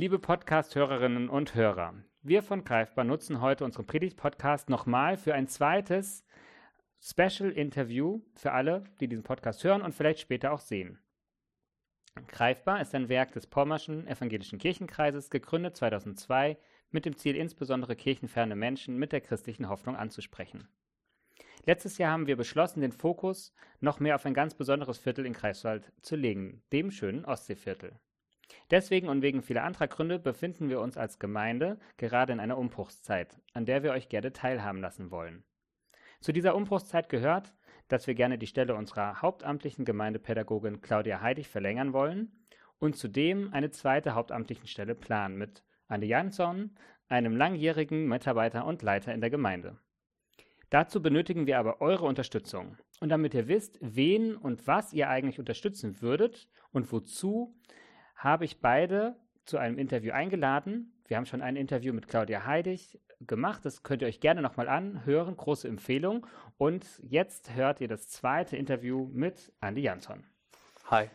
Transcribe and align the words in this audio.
Liebe 0.00 0.20
Podcast-Hörerinnen 0.20 1.28
und 1.28 1.56
Hörer, 1.56 1.92
wir 2.22 2.44
von 2.44 2.62
Greifbar 2.62 3.04
nutzen 3.04 3.40
heute 3.40 3.64
unseren 3.64 3.84
Predigt-Podcast 3.84 4.70
nochmal 4.70 5.16
für 5.16 5.34
ein 5.34 5.48
zweites 5.48 6.24
Special-Interview 7.00 8.20
für 8.36 8.52
alle, 8.52 8.84
die 9.00 9.08
diesen 9.08 9.24
Podcast 9.24 9.64
hören 9.64 9.82
und 9.82 9.96
vielleicht 9.96 10.20
später 10.20 10.52
auch 10.52 10.60
sehen. 10.60 11.00
Greifbar 12.28 12.80
ist 12.80 12.94
ein 12.94 13.08
Werk 13.08 13.32
des 13.32 13.48
Pommerschen 13.48 14.06
Evangelischen 14.06 14.60
Kirchenkreises, 14.60 15.30
gegründet 15.30 15.76
2002 15.76 16.58
mit 16.92 17.04
dem 17.04 17.16
Ziel, 17.16 17.34
insbesondere 17.34 17.96
kirchenferne 17.96 18.54
Menschen 18.54 18.98
mit 18.98 19.10
der 19.10 19.20
christlichen 19.20 19.68
Hoffnung 19.68 19.96
anzusprechen. 19.96 20.68
Letztes 21.64 21.98
Jahr 21.98 22.12
haben 22.12 22.28
wir 22.28 22.36
beschlossen, 22.36 22.82
den 22.82 22.92
Fokus 22.92 23.52
noch 23.80 23.98
mehr 23.98 24.14
auf 24.14 24.24
ein 24.26 24.34
ganz 24.34 24.54
besonderes 24.54 24.98
Viertel 24.98 25.26
in 25.26 25.32
Greifswald 25.32 25.92
zu 26.02 26.14
legen, 26.14 26.62
dem 26.70 26.92
schönen 26.92 27.24
Ostseeviertel. 27.24 27.98
Deswegen 28.70 29.08
und 29.08 29.22
wegen 29.22 29.42
vieler 29.42 29.64
anderer 29.64 29.88
Gründe 29.88 30.18
befinden 30.18 30.68
wir 30.68 30.80
uns 30.80 30.96
als 30.96 31.18
Gemeinde 31.18 31.78
gerade 31.96 32.32
in 32.32 32.40
einer 32.40 32.58
Umbruchszeit, 32.58 33.38
an 33.54 33.66
der 33.66 33.82
wir 33.82 33.92
euch 33.92 34.08
gerne 34.08 34.32
teilhaben 34.32 34.80
lassen 34.80 35.10
wollen. 35.10 35.44
Zu 36.20 36.32
dieser 36.32 36.54
Umbruchszeit 36.54 37.08
gehört, 37.08 37.54
dass 37.88 38.06
wir 38.06 38.14
gerne 38.14 38.38
die 38.38 38.46
Stelle 38.46 38.74
unserer 38.74 39.22
hauptamtlichen 39.22 39.84
Gemeindepädagogin 39.84 40.80
Claudia 40.80 41.20
Heidig 41.20 41.48
verlängern 41.48 41.92
wollen 41.92 42.32
und 42.78 42.96
zudem 42.96 43.52
eine 43.52 43.70
zweite 43.70 44.14
hauptamtlichen 44.14 44.66
Stelle 44.66 44.94
planen 44.94 45.36
mit 45.36 45.62
Andi 45.88 46.06
Jansson, 46.06 46.70
einem 47.08 47.36
langjährigen 47.36 48.06
Mitarbeiter 48.06 48.66
und 48.66 48.82
Leiter 48.82 49.14
in 49.14 49.20
der 49.20 49.30
Gemeinde. 49.30 49.78
Dazu 50.70 51.00
benötigen 51.00 51.46
wir 51.46 51.58
aber 51.58 51.80
eure 51.80 52.04
Unterstützung. 52.04 52.76
Und 53.00 53.08
damit 53.08 53.32
ihr 53.32 53.48
wisst, 53.48 53.78
wen 53.80 54.36
und 54.36 54.66
was 54.66 54.92
ihr 54.92 55.08
eigentlich 55.08 55.38
unterstützen 55.38 56.02
würdet 56.02 56.48
und 56.72 56.92
wozu, 56.92 57.56
habe 58.18 58.44
ich 58.44 58.60
beide 58.60 59.16
zu 59.44 59.58
einem 59.58 59.78
Interview 59.78 60.12
eingeladen. 60.12 60.92
Wir 61.06 61.16
haben 61.16 61.24
schon 61.24 61.40
ein 61.40 61.56
Interview 61.56 61.94
mit 61.94 62.08
Claudia 62.08 62.44
Heidig 62.44 63.00
gemacht. 63.20 63.64
Das 63.64 63.82
könnt 63.82 64.02
ihr 64.02 64.08
euch 64.08 64.20
gerne 64.20 64.42
nochmal 64.42 64.68
anhören. 64.68 65.36
Große 65.36 65.68
Empfehlung. 65.68 66.26
Und 66.58 66.84
jetzt 67.02 67.54
hört 67.54 67.80
ihr 67.80 67.88
das 67.88 68.08
zweite 68.08 68.56
Interview 68.56 69.08
mit 69.12 69.52
Andi 69.60 69.82
Jansson. 69.82 70.24
Hi. 70.90 71.08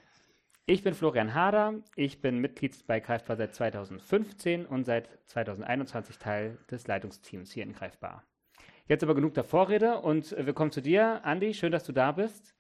Ich 0.66 0.82
bin 0.82 0.94
Florian 0.94 1.34
Hader. 1.34 1.76
Ich 1.96 2.22
bin 2.22 2.40
Mitglied 2.40 2.88
bei 2.88 3.02
Greifbar 3.02 3.36
seit 3.36 3.54
2015 3.54 4.66
und 4.66 4.86
seit 4.86 5.10
2021 5.28 6.18
Teil 6.18 6.58
des 6.72 6.88
Leitungsteams 6.88 7.52
hier 7.52 7.64
in 7.64 7.74
Greifbar. 7.74 8.24
Jetzt 8.88 9.04
aber 9.04 9.14
genug 9.14 9.34
der 9.34 9.44
Vorrede 9.44 10.00
und 10.00 10.36
wir 10.38 10.54
kommen 10.54 10.72
zu 10.72 10.82
dir. 10.82 11.24
Andi, 11.26 11.54
schön, 11.54 11.74
dass 11.74 11.84
du 11.84 11.92
da 11.92 12.14
bist. 12.14 12.56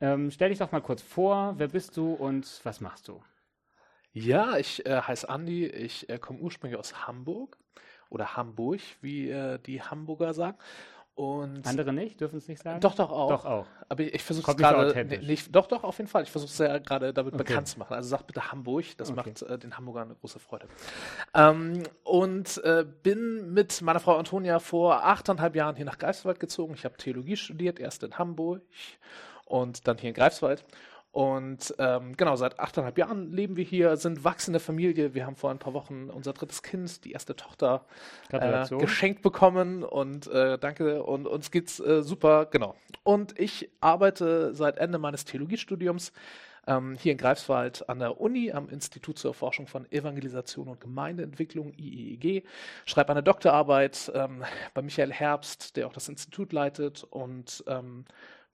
Ähm, 0.00 0.32
stell 0.32 0.50
dich 0.50 0.58
doch 0.58 0.72
mal 0.72 0.82
kurz 0.82 1.00
vor. 1.00 1.54
Wer 1.58 1.68
bist 1.68 1.96
du 1.96 2.12
und 2.12 2.60
was 2.64 2.80
machst 2.80 3.06
du? 3.06 3.22
Ja, 4.14 4.56
ich 4.56 4.86
äh, 4.86 5.00
heiße 5.02 5.28
Andi, 5.28 5.66
ich 5.66 6.08
äh, 6.08 6.18
komme 6.18 6.38
ursprünglich 6.38 6.78
aus 6.78 7.06
Hamburg 7.06 7.58
oder 8.10 8.36
Hamburg, 8.36 8.80
wie 9.00 9.28
äh, 9.28 9.58
die 9.58 9.82
Hamburger 9.82 10.32
sagen. 10.32 10.56
Und 11.16 11.64
Andere 11.64 11.92
nicht? 11.92 12.20
Dürfen 12.20 12.38
es 12.38 12.48
nicht 12.48 12.60
sagen? 12.60 12.80
Doch, 12.80 12.94
doch 12.96 13.10
auch. 13.10 13.28
Doch 13.28 13.44
auch. 13.44 13.66
Aber 13.88 14.02
ich 14.02 14.22
versuche 14.22 14.50
es 14.50 14.56
gerade. 14.56 15.38
Doch, 15.50 15.66
doch, 15.68 15.84
auf 15.84 15.98
jeden 15.98 16.08
Fall. 16.08 16.24
Ich 16.24 16.30
versuche 16.30 16.50
es 16.50 16.58
ja 16.58 16.78
gerade 16.78 17.12
damit 17.12 17.34
Okay. 17.34 17.44
bekannt 17.44 17.68
zu 17.68 17.78
machen. 17.78 17.94
Also 17.94 18.08
sag 18.08 18.22
bitte 18.26 18.50
Hamburg, 18.50 18.84
das 18.96 19.10
Okay. 19.10 19.16
macht 19.16 19.42
äh, 19.42 19.58
den 19.58 19.76
Hamburgern 19.76 20.08
eine 20.08 20.16
große 20.16 20.40
Freude. 20.40 20.66
Ähm, 21.32 21.84
und 22.02 22.58
äh, 22.64 22.84
bin 23.04 23.52
mit 23.52 23.80
meiner 23.82 24.00
Frau 24.00 24.16
Antonia 24.16 24.58
vor 24.58 25.04
achteinhalb 25.04 25.54
Jahren 25.54 25.76
hier 25.76 25.84
nach 25.84 25.98
Greifswald 25.98 26.40
gezogen. 26.40 26.74
Ich 26.74 26.84
habe 26.84 26.96
Theologie 26.96 27.36
studiert, 27.36 27.78
erst 27.78 28.02
in 28.02 28.18
Hamburg 28.18 28.62
und 29.44 29.86
dann 29.86 29.98
hier 29.98 30.08
in 30.08 30.14
Greifswald. 30.14 30.64
Und 31.14 31.72
ähm, 31.78 32.16
genau, 32.16 32.34
seit 32.34 32.58
achteinhalb 32.58 32.98
Jahren 32.98 33.30
leben 33.30 33.56
wir 33.56 33.62
hier, 33.62 33.96
sind 33.96 34.24
wachsende 34.24 34.58
Familie. 34.58 35.14
Wir 35.14 35.26
haben 35.26 35.36
vor 35.36 35.52
ein 35.52 35.60
paar 35.60 35.72
Wochen 35.72 36.10
unser 36.10 36.32
drittes 36.32 36.64
Kind, 36.64 37.04
die 37.04 37.12
erste 37.12 37.36
Tochter, 37.36 37.84
äh, 38.32 38.66
geschenkt 38.78 39.22
bekommen. 39.22 39.84
Und 39.84 40.26
äh, 40.26 40.58
danke, 40.58 41.04
und 41.04 41.28
uns 41.28 41.52
geht's 41.52 41.78
äh, 41.78 42.02
super, 42.02 42.46
genau. 42.46 42.74
Und 43.04 43.38
ich 43.38 43.70
arbeite 43.80 44.56
seit 44.56 44.76
Ende 44.78 44.98
meines 44.98 45.24
Theologiestudiums 45.24 46.10
ähm, 46.66 46.96
hier 47.00 47.12
in 47.12 47.18
Greifswald 47.18 47.88
an 47.88 48.00
der 48.00 48.20
Uni 48.20 48.50
am 48.50 48.68
Institut 48.68 49.16
zur 49.16 49.30
Erforschung 49.30 49.68
von 49.68 49.88
Evangelisation 49.92 50.66
und 50.66 50.80
Gemeindeentwicklung, 50.80 51.74
IEEG. 51.78 52.44
Schreibe 52.86 53.10
eine 53.10 53.22
Doktorarbeit 53.22 54.10
ähm, 54.16 54.42
bei 54.74 54.82
Michael 54.82 55.12
Herbst, 55.12 55.76
der 55.76 55.86
auch 55.86 55.92
das 55.92 56.08
Institut 56.08 56.52
leitet. 56.52 57.04
Und 57.04 57.62
ähm, 57.68 58.04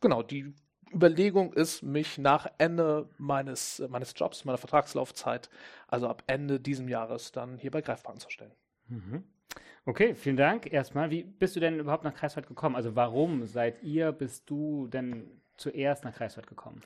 genau, 0.03 0.23
die 0.23 0.53
Überlegung 0.93 1.53
ist, 1.53 1.83
mich 1.83 2.19
nach 2.19 2.47
Ende 2.59 3.09
meines, 3.19 3.83
meines 3.89 4.13
Jobs, 4.17 4.45
meiner 4.45 4.59
Vertragslaufzeit, 4.59 5.49
also 5.89 6.09
ab 6.09 6.23
Ende 6.27 6.61
diesem 6.61 6.89
Jahres, 6.89 7.33
dann 7.33 7.59
hier 7.59 7.71
bei 7.71 7.81
Greifbar 7.81 8.13
anzustellen. 8.13 8.53
Mhm. 8.89 9.25
Okay, 9.87 10.15
vielen 10.15 10.37
Dank 10.37 10.73
erstmal. 10.73 11.11
Wie 11.11 11.23
bist 11.23 11.57
du 11.57 11.61
denn 11.61 11.79
überhaupt 11.79 12.05
nach 12.05 12.15
Greifswald 12.15 12.47
gekommen? 12.47 12.77
Also 12.77 12.95
warum 12.97 13.47
seid 13.47 13.83
ihr, 13.83 14.13
bist 14.13 14.49
du 14.51 14.87
denn 14.89 15.41
zuerst 15.57 16.05
nach 16.05 16.15
Greifswald 16.15 16.47
gekommen? 16.47 16.83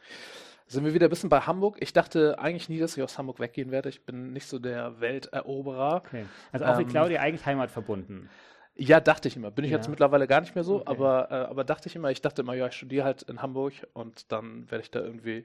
Sind 0.67 0.85
wir 0.85 0.95
wieder 0.95 1.09
ein 1.09 1.11
bisschen 1.11 1.29
bei 1.29 1.41
Hamburg. 1.41 1.77
Ich 1.81 1.93
dachte 1.93 2.39
eigentlich 2.39 2.69
nie, 2.69 2.79
dass 2.79 2.97
ich 2.97 3.03
aus 3.03 3.19
Hamburg 3.19 3.39
weggehen 3.39 3.71
werde. 3.71 3.91
Ich 3.91 4.07
bin 4.07 4.33
nicht 4.33 4.47
so 4.47 4.59
der 4.59 5.01
Welteroberer. 5.01 5.97
Okay. 5.97 6.25
Also 6.53 6.65
auch 6.65 6.79
wie 6.79 6.83
Ähm, 6.83 6.89
Claudia 6.89 7.21
eigentlich 7.21 7.45
heimatverbunden. 7.45 8.31
Ja, 8.77 9.01
dachte 9.01 9.29
ich 9.29 9.37
immer. 9.37 9.51
Bin 9.51 9.65
ich 9.65 9.71
Ja. 9.71 9.77
jetzt 9.77 9.89
mittlerweile 9.89 10.27
gar 10.27 10.41
nicht 10.41 10.55
mehr 10.55 10.65
so, 10.65 10.77
Okay. 10.81 10.91
aber, 10.91 11.29
äh, 11.31 11.35
aber 11.35 11.65
dachte 11.65 11.89
ich 11.89 11.95
immer, 11.97 12.11
ich 12.11 12.21
dachte 12.23 12.43
immer, 12.43 12.55
ja, 12.55 12.67
ich 12.67 12.75
studiere 12.75 13.05
halt 13.05 13.23
in 13.23 13.41
Hamburg 13.41 13.73
und 13.93 14.31
dann 14.33 14.69
werde 14.71 14.83
ich 14.83 14.91
da 14.91 15.01
irgendwie 15.01 15.45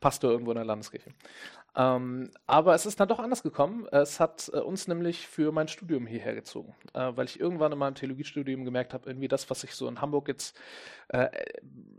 Pastor 0.00 0.30
irgendwo 0.30 0.52
in 0.52 0.56
der 0.56 0.64
Landeskirche. 0.64 1.10
Ähm, 1.76 2.30
aber 2.46 2.74
es 2.74 2.84
ist 2.84 2.98
dann 2.98 3.08
doch 3.08 3.20
anders 3.20 3.42
gekommen. 3.42 3.86
Es 3.92 4.18
hat 4.18 4.50
äh, 4.52 4.58
uns 4.58 4.88
nämlich 4.88 5.28
für 5.28 5.52
mein 5.52 5.68
Studium 5.68 6.06
hierher 6.06 6.34
gezogen, 6.34 6.74
äh, 6.94 7.12
weil 7.14 7.26
ich 7.26 7.38
irgendwann 7.38 7.70
in 7.70 7.78
meinem 7.78 7.94
Theologiestudium 7.94 8.64
gemerkt 8.64 8.92
habe, 8.92 9.08
irgendwie 9.08 9.28
das, 9.28 9.48
was 9.50 9.62
ich 9.62 9.74
so 9.74 9.86
in 9.88 10.00
Hamburg 10.00 10.26
jetzt 10.26 10.58
äh, 11.08 11.28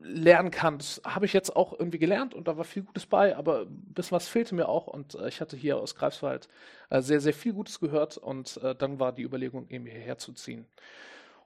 lernen 0.02 0.52
kann, 0.52 0.80
habe 1.06 1.26
ich 1.26 1.32
jetzt 1.32 1.56
auch 1.56 1.72
irgendwie 1.78 2.00
gelernt 2.00 2.34
und 2.34 2.48
da 2.50 2.58
war 2.58 2.66
viel 2.66 2.84
Gutes 2.84 3.06
bei, 3.06 3.36
aber 3.38 3.62
ein 3.62 3.94
bisschen 3.94 4.16
was 4.16 4.28
fehlte 4.28 4.56
mir 4.56 4.68
auch 4.68 4.88
und 4.88 5.16
äh, 5.16 5.30
ich 5.30 5.40
hatte 5.40 5.56
hier 5.56 5.78
aus 5.78 5.96
Greifswald 5.96 6.50
äh, 6.90 7.02
sehr, 7.02 7.22
sehr 7.22 7.34
viel 7.34 7.54
Gutes 7.54 7.80
gehört 7.80 8.18
und 8.18 8.58
äh, 8.58 8.76
dann 8.76 9.00
war 9.00 9.14
die 9.14 9.24
Überlegung, 9.24 9.70
eben 9.70 9.86
hierher 9.86 10.18
zu 10.18 10.34
ziehen. 10.34 10.66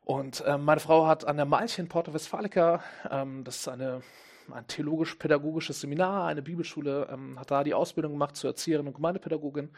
Und 0.03 0.43
meine 0.59 0.79
Frau 0.79 1.07
hat 1.07 1.25
an 1.25 1.37
der 1.37 1.47
Malch 1.47 1.79
in 1.79 1.89
Porto 1.89 2.13
Westfalica, 2.13 2.83
ähm, 3.09 3.43
das 3.43 3.55
ist 3.55 3.67
eine, 3.67 4.03
ein 4.53 4.67
theologisch-pädagogisches 4.67 5.81
Seminar, 5.81 6.27
eine 6.27 6.41
Bibelschule, 6.41 7.07
ähm, 7.11 7.39
hat 7.39 7.51
da 7.51 7.63
die 7.63 7.73
Ausbildung 7.73 8.13
gemacht 8.13 8.35
zur 8.35 8.51
Erzieherin 8.51 8.87
und 8.87 8.93
Gemeindepädagogin. 8.93 9.69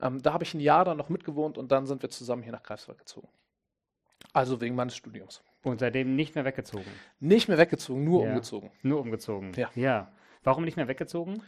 Ähm, 0.00 0.22
da 0.22 0.32
habe 0.32 0.44
ich 0.44 0.54
ein 0.54 0.60
Jahr 0.60 0.84
dann 0.84 0.96
noch 0.96 1.08
mitgewohnt 1.08 1.58
und 1.58 1.72
dann 1.72 1.86
sind 1.86 2.02
wir 2.02 2.10
zusammen 2.10 2.42
hier 2.42 2.52
nach 2.52 2.62
Greifswald 2.62 2.98
gezogen. 2.98 3.28
Also 4.32 4.60
wegen 4.60 4.74
meines 4.74 4.96
Studiums. 4.96 5.42
Und 5.62 5.80
seitdem 5.80 6.14
nicht 6.14 6.34
mehr 6.34 6.44
weggezogen. 6.44 6.84
Nicht 7.20 7.48
mehr 7.48 7.58
weggezogen, 7.58 8.04
nur 8.04 8.22
Ja. 8.22 8.28
umgezogen. 8.28 8.70
Nur 8.82 9.00
umgezogen. 9.00 9.52
Ja. 9.56 9.70
Ja. 9.74 10.12
Warum 10.44 10.64
nicht 10.64 10.76
mehr 10.76 10.88
weggezogen? 10.88 11.42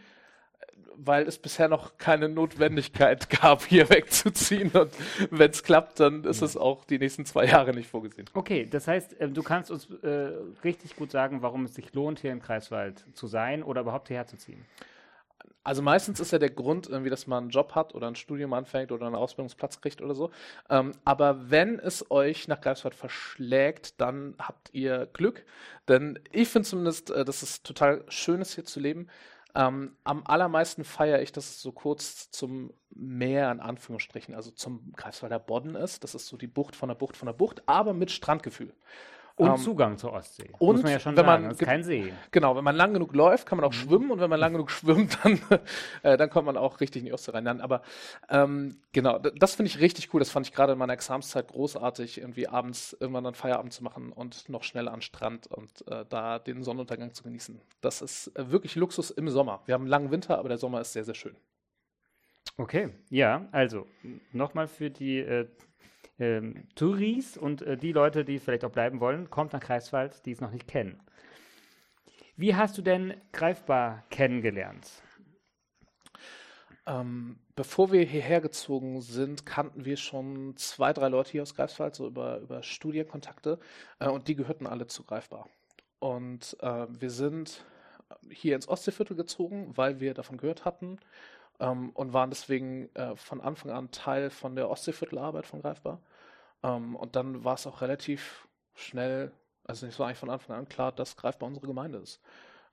Weil 1.01 1.29
es 1.29 1.39
bisher 1.39 1.69
noch 1.69 1.97
keine 1.97 2.29
Notwendigkeit 2.29 3.31
gab, 3.31 3.65
hier 3.65 3.89
wegzuziehen. 3.89 4.71
Und 4.73 4.91
wenn 5.31 5.51
es 5.51 5.63
klappt, 5.63 6.01
dann 6.01 6.25
ist 6.25 6.43
es 6.43 6.57
auch 6.57 6.85
die 6.85 6.99
nächsten 6.99 7.25
zwei 7.25 7.47
Jahre 7.47 7.73
nicht 7.73 7.89
vorgesehen. 7.89 8.29
Okay, 8.35 8.67
das 8.69 8.89
heißt, 8.89 9.21
äh, 9.21 9.29
du 9.29 9.43
kannst 9.43 9.71
uns 9.71 9.89
äh, 10.03 10.33
richtig 10.65 10.97
gut 10.97 11.11
sagen, 11.11 11.43
warum 11.43 11.65
es 11.65 11.75
sich 11.75 11.95
lohnt, 11.95 12.21
hier 12.21 12.33
in 12.33 12.41
Greifswald 12.41 13.05
zu 13.13 13.27
sein 13.27 13.63
oder 13.63 13.83
überhaupt 13.83 14.09
hierher 14.09 14.27
zu 14.27 14.37
ziehen. 14.37 14.65
Also 15.69 15.83
meistens 15.83 16.19
ist 16.19 16.31
ja 16.31 16.39
der 16.39 16.49
Grund 16.49 16.89
irgendwie, 16.89 17.11
dass 17.11 17.27
man 17.27 17.45
einen 17.45 17.51
Job 17.51 17.75
hat 17.75 17.95
oder 17.95 18.07
ein 18.07 18.15
Studium 18.15 18.55
anfängt 18.55 18.91
oder 18.91 19.05
einen 19.05 19.15
Ausbildungsplatz 19.15 19.83
kriegt 19.83 20.01
oder 20.01 20.15
so. 20.15 20.31
Ähm, 20.71 20.93
aber 21.05 21.51
wenn 21.51 21.79
es 21.79 22.11
euch 22.11 22.49
nach 22.49 22.63
Greifswald 22.63 22.95
verschlägt, 22.95 24.01
dann 24.01 24.35
habt 24.39 24.71
ihr 24.73 25.07
Glück. 25.13 25.45
Denn 25.87 26.19
ich 26.33 26.49
finde 26.49 26.67
zumindest, 26.67 27.11
äh, 27.11 27.23
dass 27.23 27.43
es 27.43 27.63
total 27.63 28.03
schön 28.09 28.41
ist, 28.41 28.55
hier 28.55 28.65
zu 28.65 28.81
leben. 28.81 29.09
Ähm, 29.59 29.97
am 30.05 30.23
allermeisten 30.25 30.85
feiere 30.85 31.21
ich, 31.21 31.33
dass 31.33 31.51
es 31.51 31.61
so 31.61 31.73
kurz 31.73 32.31
zum 32.31 32.73
Meer 32.91 33.51
in 33.51 33.59
Anführungsstrichen, 33.59 34.37
also 34.37 34.53
zum 34.53 34.93
Greifswalder 34.93 35.41
Bodden 35.41 35.75
ist. 35.75 36.05
Das 36.05 36.15
ist 36.15 36.29
so 36.29 36.37
die 36.37 36.47
Bucht 36.47 36.77
von 36.77 36.89
der 36.89 36.95
Bucht 36.95 37.17
von 37.17 37.27
der 37.27 37.33
Bucht, 37.33 37.63
aber 37.67 37.93
mit 37.93 38.13
Strandgefühl. 38.13 38.73
Und 39.39 39.51
Ähm, 39.51 39.57
Zugang 39.57 39.97
zur 39.97 40.13
Ostsee. 40.13 40.51
und 40.59 40.75
Muss 40.75 40.83
man 40.83 40.93
ja 40.93 40.99
schon 41.01 41.17
wenn 41.17 41.25
sagen. 41.25 41.43
man 41.45 41.51
ist 41.53 41.61
kein 41.61 41.83
See. 41.85 42.13
Genau, 42.33 42.57
wenn 42.57 42.65
man 42.65 42.75
lang 42.77 42.93
genug 42.93 43.15
läuft, 43.15 43.47
kann 43.47 43.57
man 43.59 43.65
Mhm. 43.65 43.69
auch 43.69 43.73
schwimmen 43.73 44.11
und 44.11 44.21
wenn 44.21 44.29
man 44.29 44.41
lang 44.41 44.53
genug 44.53 44.71
schwimmt, 44.71 45.17
dann, 45.23 45.41
äh, 46.03 46.17
dann 46.17 46.29
kommt 46.29 46.47
man 46.47 46.57
auch 46.57 46.81
richtig 46.81 47.03
in 47.03 47.07
die 47.07 47.13
Ostsee 47.13 47.31
rein. 47.33 47.45
Dann, 47.45 47.61
aber 47.61 47.83
ähm, 48.29 48.81
genau, 48.93 49.19
das 49.19 49.55
finde 49.55 49.69
ich 49.71 49.79
richtig 49.81 50.13
cool. 50.13 50.19
Das 50.19 50.31
fand 50.31 50.47
ich 50.47 50.53
gerade 50.53 50.73
in 50.73 50.79
meiner 50.79 50.93
Examszeit 50.93 51.49
großartig, 51.49 52.19
irgendwie 52.19 52.49
abends 52.49 52.97
irgendwann 52.99 53.25
dann 53.25 53.35
Feierabend 53.35 53.73
zu 53.73 53.85
machen 53.85 54.13
und 54.13 54.49
noch 54.49 54.65
schnell 54.65 54.89
an 54.89 54.97
den 54.97 55.03
Strand 55.03 55.47
und 55.47 55.87
äh, 55.89 56.05
da 56.09 56.39
den 56.41 56.63
Sonnenuntergang 56.65 57.15
zu 57.15 57.23
genießen. 57.23 57.61
Das 57.81 58.03
ist 58.03 58.29
äh, 58.37 58.51
wirklich 58.51 58.75
Luxus 58.75 59.11
im 59.11 59.29
Sommer. 59.29 59.63
Wir 59.67 59.75
haben 59.75 59.83
einen 59.83 59.91
langen 59.91 60.11
Winter, 60.11 60.37
aber 60.39 60.49
der 60.49 60.59
Sommer 60.59 60.81
ist 60.81 60.93
sehr, 60.93 61.05
sehr 61.05 61.15
schön. 61.15 61.37
Okay, 62.57 62.89
ja, 63.11 63.47
also 63.53 63.87
nochmal 64.33 64.67
für 64.67 64.91
die 64.91 65.19
äh, 65.21 65.47
ähm, 66.19 66.67
Touris 66.75 67.37
und 67.37 67.63
äh, 67.63 67.77
die 67.77 67.93
Leute, 67.93 68.25
die 68.25 68.39
vielleicht 68.39 68.65
auch 68.65 68.73
bleiben 68.73 69.01
wollen, 69.01 69.31
kommt 69.31 69.53
nach 69.53 69.61
Greifswald, 69.61 70.25
die 70.27 70.33
es 70.33 70.41
noch 70.41 70.51
nicht 70.51 70.69
kennen. 70.69 71.01
Wie 72.37 72.55
hast 72.55 72.79
du 72.79 72.83
denn 72.83 73.15
greifbar 73.33 74.05
kennengelernt? 74.11 75.03
Ähm, 76.87 77.39
bevor 77.55 77.93
wir 77.93 78.03
hierher 78.03 78.41
gezogen 78.41 79.01
sind, 79.03 79.45
kannten 79.45 79.85
wir 79.85 79.97
schon 79.97 80.57
zwei, 80.57 80.93
drei 80.93 81.09
Leute 81.09 81.33
hier 81.33 81.43
aus 81.43 81.55
Greifswald, 81.55 81.95
so 81.95 82.07
über, 82.07 82.39
über 82.39 82.63
Studienkontakte, 82.63 83.59
äh, 83.99 84.09
und 84.09 84.29
die 84.29 84.37
gehörten 84.37 84.67
alle 84.67 84.87
zu 84.87 85.05
Greifbar. 85.05 85.49
Und 85.99 86.57
äh, 86.61 86.87
wir 86.89 87.11
sind 87.11 87.65
hier 88.31 88.55
ins 88.55 88.69
Ostseeviertel 88.69 89.17
gezogen, 89.17 89.77
weil 89.77 90.01
wir 90.01 90.15
davon 90.15 90.39
gehört 90.39 90.65
hatten 90.65 90.99
ähm, 91.61 91.91
und 91.91 92.13
waren 92.13 92.31
deswegen 92.31 92.95
äh, 92.95 93.17
von 93.17 93.41
Anfang 93.41 93.71
an 93.71 93.91
Teil 93.91 94.31
von 94.31 94.57
der 94.57 94.71
Ostseeviertelarbeit 94.71 95.47
von 95.47 95.63
Greifbar. 95.63 96.01
Ähm, 96.63 96.97
und 96.97 97.17
dann 97.17 97.45
war 97.45 97.55
es 97.55 97.67
auch 97.67 97.81
relativ 97.81 98.49
schnell, 98.75 99.33
also 99.65 99.87
es 99.87 99.99
war 99.99 100.07
eigentlich 100.07 100.19
von 100.19 100.31
Anfang 100.31 100.57
an 100.57 100.69
klar, 100.69 100.93
dass 100.93 101.17
Greifbar 101.17 101.49
unsere 101.49 101.67
Gemeinde 101.67 101.99
ist. 101.99 102.21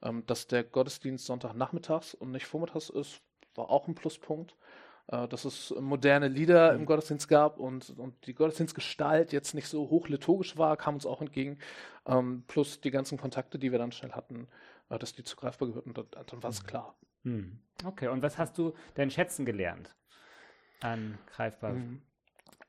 Ähm, 0.02 0.26
dass 0.26 0.48
der 0.48 0.64
Gottesdienst 0.64 1.26
Sonntagnachmittags 1.26 2.14
und 2.14 2.32
nicht 2.32 2.46
vormittags 2.46 2.90
ist, 2.90 3.22
war 3.56 3.70
auch 3.70 3.88
ein 3.88 3.96
Pluspunkt. 3.96 4.56
Äh, 5.08 5.28
dass 5.28 5.46
es 5.46 5.74
moderne 5.80 6.28
Lieder 6.28 6.74
mhm. 6.74 6.80
im 6.80 6.86
Gottesdienst 6.86 7.28
gab 7.28 7.60
und, 7.60 7.94
und 7.98 8.26
die 8.26 8.34
Gottesdienstgestalt 8.34 9.34
jetzt 9.34 9.54
nicht 9.54 9.68
so 9.68 9.90
hochliturgisch 9.90 10.58
war, 10.58 10.78
kam 10.78 10.96
uns 10.96 11.06
auch 11.06 11.22
entgegen. 11.22 11.60
Ähm, 12.08 12.44
plus 12.48 12.82
die 12.82 12.92
ganzen 12.92 13.20
Kontakte, 13.20 13.60
die 13.60 13.72
wir 13.72 13.80
dann 13.80 13.92
schnell 13.92 14.14
hatten, 14.14 14.48
äh, 14.90 14.98
dass 14.98 15.14
die 15.14 15.24
zu 15.24 15.36
greifbar 15.36 15.68
gehörten, 15.68 15.94
dann, 15.94 16.08
dann 16.26 16.44
war 16.44 16.50
es 16.50 16.64
mhm. 16.64 16.68
klar. 16.68 16.96
Mhm. 17.26 17.60
Okay, 17.84 18.08
und 18.08 18.22
was 18.22 18.38
hast 18.38 18.58
du 18.58 18.74
denn 18.96 19.12
schätzen 19.12 19.46
gelernt 19.46 19.94
an 20.80 21.18
greifbar? 21.28 21.74
Mhm. 21.74 22.02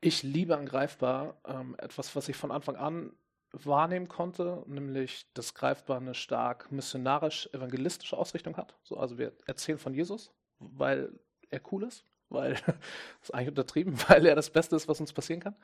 Ich 0.01 0.23
liebe 0.23 0.57
an 0.57 0.67
greifbar 0.67 1.41
ähm, 1.47 1.77
etwas, 1.79 2.15
was 2.17 2.29
ich 2.29 2.37
von 2.37 2.51
Anfang 2.51 2.77
an 2.77 3.13
wahrnehmen 3.53 4.09
konnte, 4.09 4.65
nämlich 4.67 5.33
dass 5.33 5.55
greifbar 5.55 5.99
eine 5.99 6.15
stark 6.15 6.71
missionarisch-evangelistische 6.73 8.17
Ausrichtung 8.17 8.57
hat. 8.57 8.77
So, 8.83 8.97
also 8.99 9.19
wir 9.19 9.33
erzählen 9.47 9.79
von 9.79 9.95
Jesus, 9.95 10.33
weil 10.59 11.19
er 11.51 11.61
cool 11.73 11.85
ist, 11.85 12.05
weil 12.29 12.55
das 12.55 12.63
ist 13.23 13.35
eigentlich 13.35 13.49
untertrieben, 13.49 13.95
weil 14.09 14.27
er 14.27 14.35
das 14.35 14.51
Beste 14.51 14.77
ist, 14.77 14.89
was 14.89 15.01
uns 15.01 15.13
passieren 15.13 15.41
kann. 15.41 15.57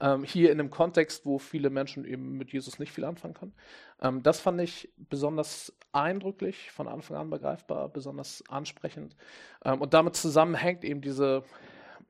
Ähm, 0.00 0.24
hier 0.24 0.52
in 0.52 0.60
einem 0.60 0.70
Kontext, 0.70 1.26
wo 1.26 1.38
viele 1.38 1.70
Menschen 1.70 2.04
eben 2.04 2.36
mit 2.36 2.52
Jesus 2.52 2.78
nicht 2.78 2.92
viel 2.92 3.04
anfangen 3.04 3.34
können. 3.34 3.54
Ähm, 4.00 4.22
das 4.22 4.40
fand 4.40 4.60
ich 4.60 4.92
besonders 4.96 5.76
eindrücklich, 5.92 6.70
von 6.70 6.88
Anfang 6.88 7.16
an 7.16 7.30
begreifbar, 7.30 7.88
besonders 7.88 8.44
ansprechend. 8.48 9.16
Ähm, 9.64 9.80
und 9.80 9.94
damit 9.94 10.16
zusammenhängt 10.16 10.84
eben 10.84 11.00
diese 11.00 11.44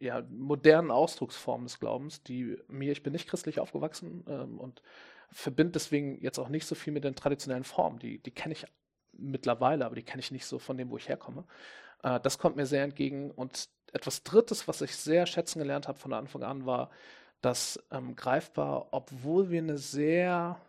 ja, 0.01 0.23
modernen 0.31 0.91
Ausdrucksformen 0.91 1.67
des 1.67 1.81
Glaubens, 1.81 2.23
die 2.23 2.57
mir, 2.69 2.93
ich 2.93 3.03
bin 3.03 3.13
nicht 3.13 3.29
christlich 3.29 3.59
aufgewachsen 3.59 4.25
ähm, 4.29 4.59
und 4.59 4.83
verbinde 5.31 5.73
deswegen 5.73 6.21
jetzt 6.23 6.39
auch 6.39 6.49
nicht 6.49 6.67
so 6.67 6.75
viel 6.75 6.93
mit 6.93 7.05
den 7.05 7.17
traditionellen 7.17 7.65
Formen. 7.65 7.99
Die, 7.99 8.19
die 8.19 8.31
kenne 8.31 8.53
ich 8.53 8.65
mittlerweile, 9.13 9.85
aber 9.85 9.97
die 9.97 10.03
kenne 10.03 10.21
ich 10.21 10.31
nicht 10.31 10.47
so 10.47 10.59
von 10.59 10.77
dem, 10.79 10.91
wo 10.91 10.97
ich 10.97 11.09
herkomme. 11.09 11.45
Äh, 12.03 12.21
das 12.21 12.39
kommt 12.39 12.57
mir 12.57 12.67
sehr 12.67 12.85
entgegen. 12.85 13.31
Und 13.31 13.69
etwas 13.93 14.23
Drittes, 14.23 14.69
was 14.69 14.81
ich 14.81 14.97
sehr 14.97 15.27
schätzen 15.27 15.59
gelernt 15.59 15.89
habe 15.89 15.99
von 15.99 16.13
Anfang 16.13 16.43
an, 16.43 16.67
war, 16.67 16.91
dass 17.41 17.83
ähm, 17.91 18.17
greifbar, 18.17 18.89
obwohl 18.91 19.51
wir 19.51 19.61
eine 19.61 19.79
sehr 19.79 20.61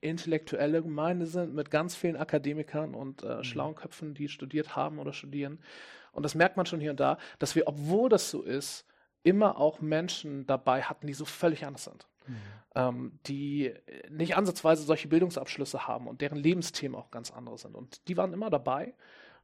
intellektuelle 0.00 0.82
Gemeinde 0.82 1.26
sind 1.26 1.54
mit 1.54 1.70
ganz 1.70 1.94
vielen 1.94 2.16
Akademikern 2.16 2.94
und 2.94 3.22
äh, 3.22 3.36
mhm. 3.36 3.44
schlauen 3.44 3.74
Köpfen, 3.74 4.14
die 4.14 4.28
studiert 4.28 4.74
haben 4.74 4.98
oder 4.98 5.12
studieren. 5.12 5.60
Und 6.10 6.24
das 6.24 6.34
merkt 6.34 6.56
man 6.56 6.66
schon 6.66 6.80
hier 6.80 6.90
und 6.90 7.00
da, 7.00 7.18
dass 7.38 7.54
wir, 7.54 7.66
obwohl 7.68 8.08
das 8.08 8.30
so 8.30 8.42
ist, 8.42 8.84
immer 9.22 9.58
auch 9.58 9.80
Menschen 9.80 10.46
dabei 10.46 10.82
hatten, 10.82 11.06
die 11.06 11.14
so 11.14 11.24
völlig 11.24 11.64
anders 11.64 11.84
sind. 11.84 12.06
Mhm. 12.26 12.36
Ähm, 12.74 13.18
die 13.26 13.74
nicht 14.10 14.36
ansatzweise 14.36 14.82
solche 14.82 15.08
Bildungsabschlüsse 15.08 15.86
haben 15.86 16.08
und 16.08 16.20
deren 16.20 16.38
Lebensthemen 16.38 16.98
auch 16.98 17.10
ganz 17.10 17.30
andere 17.30 17.58
sind. 17.58 17.74
Und 17.74 18.08
die 18.08 18.16
waren 18.16 18.32
immer 18.32 18.50
dabei. 18.50 18.94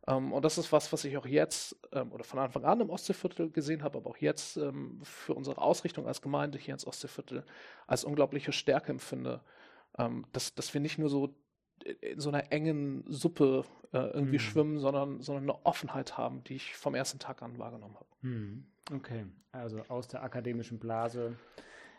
Ähm, 0.09 0.33
und 0.33 0.45
das 0.45 0.59
ist 0.59 0.73
was, 0.73 0.93
was 0.93 1.05
ich 1.05 1.17
auch 1.17 1.27
jetzt 1.27 1.77
ähm, 1.93 2.11
oder 2.13 2.25
von 2.25 2.39
Anfang 2.41 2.65
an 2.65 2.81
im 2.81 2.91
Ostseeviertel 2.91 3.51
gesehen 3.51 3.83
habe, 3.83 3.99
aber 3.99 4.11
auch 4.11 4.17
jetzt 4.17 4.57
ähm, 4.57 5.01
für 5.05 5.35
unsere 5.35 5.59
Ausrichtung 5.59 6.07
als 6.07 6.23
Gemeinde 6.23 6.59
hier 6.59 6.75
ins 6.75 6.87
Ostseeviertel 6.87 7.45
als 7.87 8.05
unglaubliche 8.05 8.53
Stärke 8.53 8.91
empfinde, 8.91 9.41
dass, 10.33 10.55
dass 10.55 10.75
wir 10.75 10.81
nicht 10.81 10.99
nur 10.99 11.09
so 11.09 11.35
in 12.01 12.21
so 12.21 12.29
einer 12.29 12.53
engen 12.53 13.05
Suppe 13.09 13.65
äh, 13.93 13.99
irgendwie 13.99 14.35
mhm. 14.35 14.41
schwimmen, 14.41 14.79
sondern, 14.79 15.21
sondern 15.23 15.45
eine 15.45 15.67
Offenheit 15.67 16.19
haben, 16.19 16.45
die 16.45 16.57
ich 16.57 16.77
vom 16.77 16.95
ersten 16.95 17.19
Tag 17.19 17.43
an 17.43 17.59
wahrgenommen 17.59 17.97
habe. 17.97 18.07
Mhm. 18.23 18.67
Okay, 18.93 19.27
also 19.53 19.83
aus 19.89 20.09
der 20.09 20.23
akademischen 20.23 20.79
Blase 20.79 21.37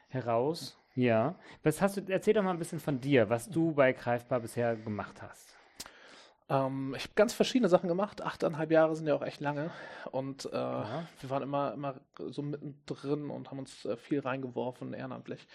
heraus. 0.07 0.77
Ja. 0.95 1.35
Was 1.63 1.81
hast 1.81 1.97
du, 1.97 2.01
erzähl 2.07 2.33
doch 2.33 2.43
mal 2.43 2.51
ein 2.51 2.59
bisschen 2.59 2.79
von 2.79 2.99
dir, 2.99 3.29
was 3.29 3.49
du 3.49 3.73
bei 3.73 3.93
Greifbar 3.93 4.39
bisher 4.39 4.75
gemacht 4.75 5.21
hast. 5.21 5.58
Ähm, 6.49 6.95
ich 6.97 7.03
habe 7.03 7.13
ganz 7.15 7.33
verschiedene 7.33 7.69
Sachen 7.69 7.87
gemacht. 7.87 8.21
Achteinhalb 8.21 8.71
Jahre 8.71 8.95
sind 8.95 9.07
ja 9.07 9.15
auch 9.15 9.21
echt 9.21 9.39
lange. 9.39 9.69
Und 10.11 10.45
äh, 10.45 10.51
wir 10.51 11.29
waren 11.29 11.43
immer, 11.43 11.73
immer 11.73 11.95
so 12.17 12.41
mittendrin 12.41 13.29
und 13.29 13.51
haben 13.51 13.59
uns 13.59 13.85
äh, 13.85 13.95
viel 13.95 14.19
reingeworfen, 14.19 14.93
ehrenamtlich. 14.93 15.47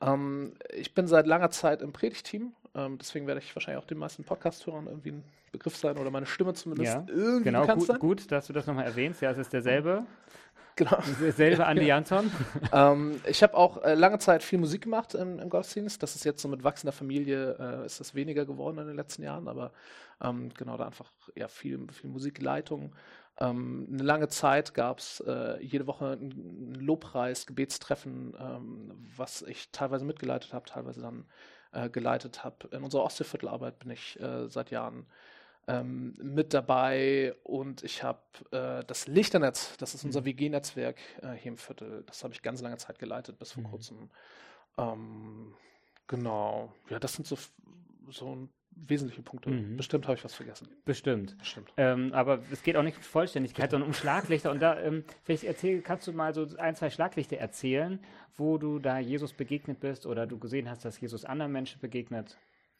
Ähm, 0.00 0.54
ich 0.74 0.92
bin 0.94 1.06
seit 1.06 1.26
langer 1.26 1.50
Zeit 1.50 1.82
im 1.82 1.92
Predigteam. 1.92 2.52
Ähm, 2.74 2.98
deswegen 2.98 3.26
werde 3.26 3.40
ich 3.40 3.54
wahrscheinlich 3.54 3.82
auch 3.82 3.86
den 3.86 3.98
meisten 3.98 4.24
Podcast-Hörern 4.24 4.86
irgendwie 4.86 5.12
ein 5.12 5.24
Begriff 5.52 5.76
sein 5.76 5.98
oder 5.98 6.10
meine 6.10 6.26
Stimme 6.26 6.54
zumindest 6.54 6.94
ja, 6.94 7.04
irgendwie 7.08 7.44
genau, 7.44 7.66
gut, 7.66 7.86
sein. 7.86 7.98
gut, 7.98 8.32
dass 8.32 8.46
du 8.46 8.52
das 8.52 8.66
nochmal 8.66 8.84
erwähnst. 8.84 9.20
Ja, 9.22 9.30
es 9.30 9.38
ist 9.38 9.52
derselbe. 9.52 10.04
Genau. 10.80 10.98
Selber 11.30 11.66
Andi 11.66 11.84
Jansson. 11.86 12.30
ähm, 12.72 13.20
ich 13.26 13.42
habe 13.42 13.54
auch 13.54 13.82
äh, 13.82 13.94
lange 13.94 14.18
Zeit 14.18 14.42
viel 14.42 14.58
Musik 14.58 14.82
gemacht 14.82 15.14
im, 15.14 15.38
im, 15.38 15.50
Gottesdienst. 15.50 16.02
Das 16.02 16.16
ist 16.16 16.24
jetzt 16.24 16.40
so 16.40 16.48
mit 16.48 16.64
wachsender 16.64 16.92
Familie 16.92 17.56
äh, 17.58 17.86
ist 17.86 18.00
das 18.00 18.14
weniger 18.14 18.46
geworden 18.46 18.78
in 18.78 18.86
den 18.86 18.96
letzten 18.96 19.22
Jahren, 19.22 19.46
aber 19.46 19.72
ähm, 20.22 20.50
genau 20.56 20.78
da 20.78 20.86
einfach 20.86 21.10
ja 21.34 21.48
viel, 21.48 21.86
viel 21.92 22.08
Musikleitung. 22.08 22.94
Ähm, 23.38 23.88
eine 23.92 24.02
lange 24.02 24.28
Zeit 24.28 24.72
gab 24.72 25.00
es 25.00 25.20
äh, 25.20 25.62
jede 25.62 25.86
Woche 25.86 26.18
ein 26.18 26.74
Lobpreis, 26.80 27.46
Gebetstreffen, 27.46 28.34
ähm, 28.40 28.92
was 29.16 29.42
ich 29.42 29.70
teilweise 29.70 30.06
mitgeleitet 30.06 30.54
habe, 30.54 30.66
teilweise 30.66 31.02
dann 31.02 31.26
äh, 31.72 31.90
geleitet 31.90 32.42
habe. 32.42 32.68
In 32.72 32.82
unserer 32.84 33.04
Ostseeviertelarbeit 33.04 33.78
bin 33.78 33.90
ich 33.90 34.18
äh, 34.18 34.48
seit 34.48 34.70
Jahren 34.70 35.06
ähm, 35.70 36.14
mit 36.22 36.54
dabei 36.54 37.34
und 37.42 37.82
ich 37.84 38.02
habe 38.02 38.20
äh, 38.50 38.84
das 38.86 39.06
Lichternetz, 39.06 39.76
das 39.78 39.94
ist 39.94 40.04
unser 40.04 40.22
mhm. 40.22 40.26
WG-Netzwerk 40.26 40.98
äh, 41.22 41.32
hier 41.32 41.52
im 41.52 41.58
Viertel, 41.58 42.02
das 42.06 42.24
habe 42.24 42.34
ich 42.34 42.42
ganz 42.42 42.60
lange 42.62 42.76
Zeit 42.78 42.98
geleitet, 42.98 43.38
bis 43.38 43.52
vor 43.52 43.62
mhm. 43.62 43.66
kurzem. 43.68 44.10
Ähm, 44.78 45.54
genau, 46.06 46.72
ja, 46.88 46.98
das 46.98 47.14
sind 47.14 47.26
so, 47.26 47.36
so 48.10 48.48
wesentliche 48.70 49.22
Punkte. 49.22 49.50
Mhm. 49.50 49.76
Bestimmt 49.76 50.06
habe 50.06 50.16
ich 50.16 50.24
was 50.24 50.34
vergessen. 50.34 50.68
Bestimmt. 50.84 51.36
Bestimmt. 51.38 51.72
Ähm, 51.76 52.12
aber 52.12 52.40
es 52.50 52.62
geht 52.62 52.76
auch 52.76 52.82
nicht 52.82 52.96
um 52.96 53.02
Vollständigkeit, 53.02 53.70
sondern 53.70 53.88
um 53.88 53.94
Schlaglichter. 53.94 54.50
Und 54.50 54.60
da, 54.60 54.78
ähm, 54.80 55.04
vielleicht 55.24 55.44
erzähl, 55.44 55.82
kannst 55.82 56.06
du 56.06 56.12
mal 56.12 56.34
so 56.34 56.46
ein, 56.56 56.74
zwei 56.76 56.90
Schlaglichter 56.90 57.36
erzählen, 57.36 58.00
wo 58.36 58.58
du 58.58 58.78
da 58.78 58.98
Jesus 58.98 59.32
begegnet 59.32 59.80
bist 59.80 60.06
oder 60.06 60.26
du 60.26 60.38
gesehen 60.38 60.70
hast, 60.70 60.84
dass 60.84 61.00
Jesus 61.00 61.24
anderen 61.24 61.52
Menschen 61.52 61.80
begegnet. 61.80 62.38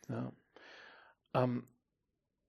Ja. 0.08 0.32
Ähm, 1.34 1.64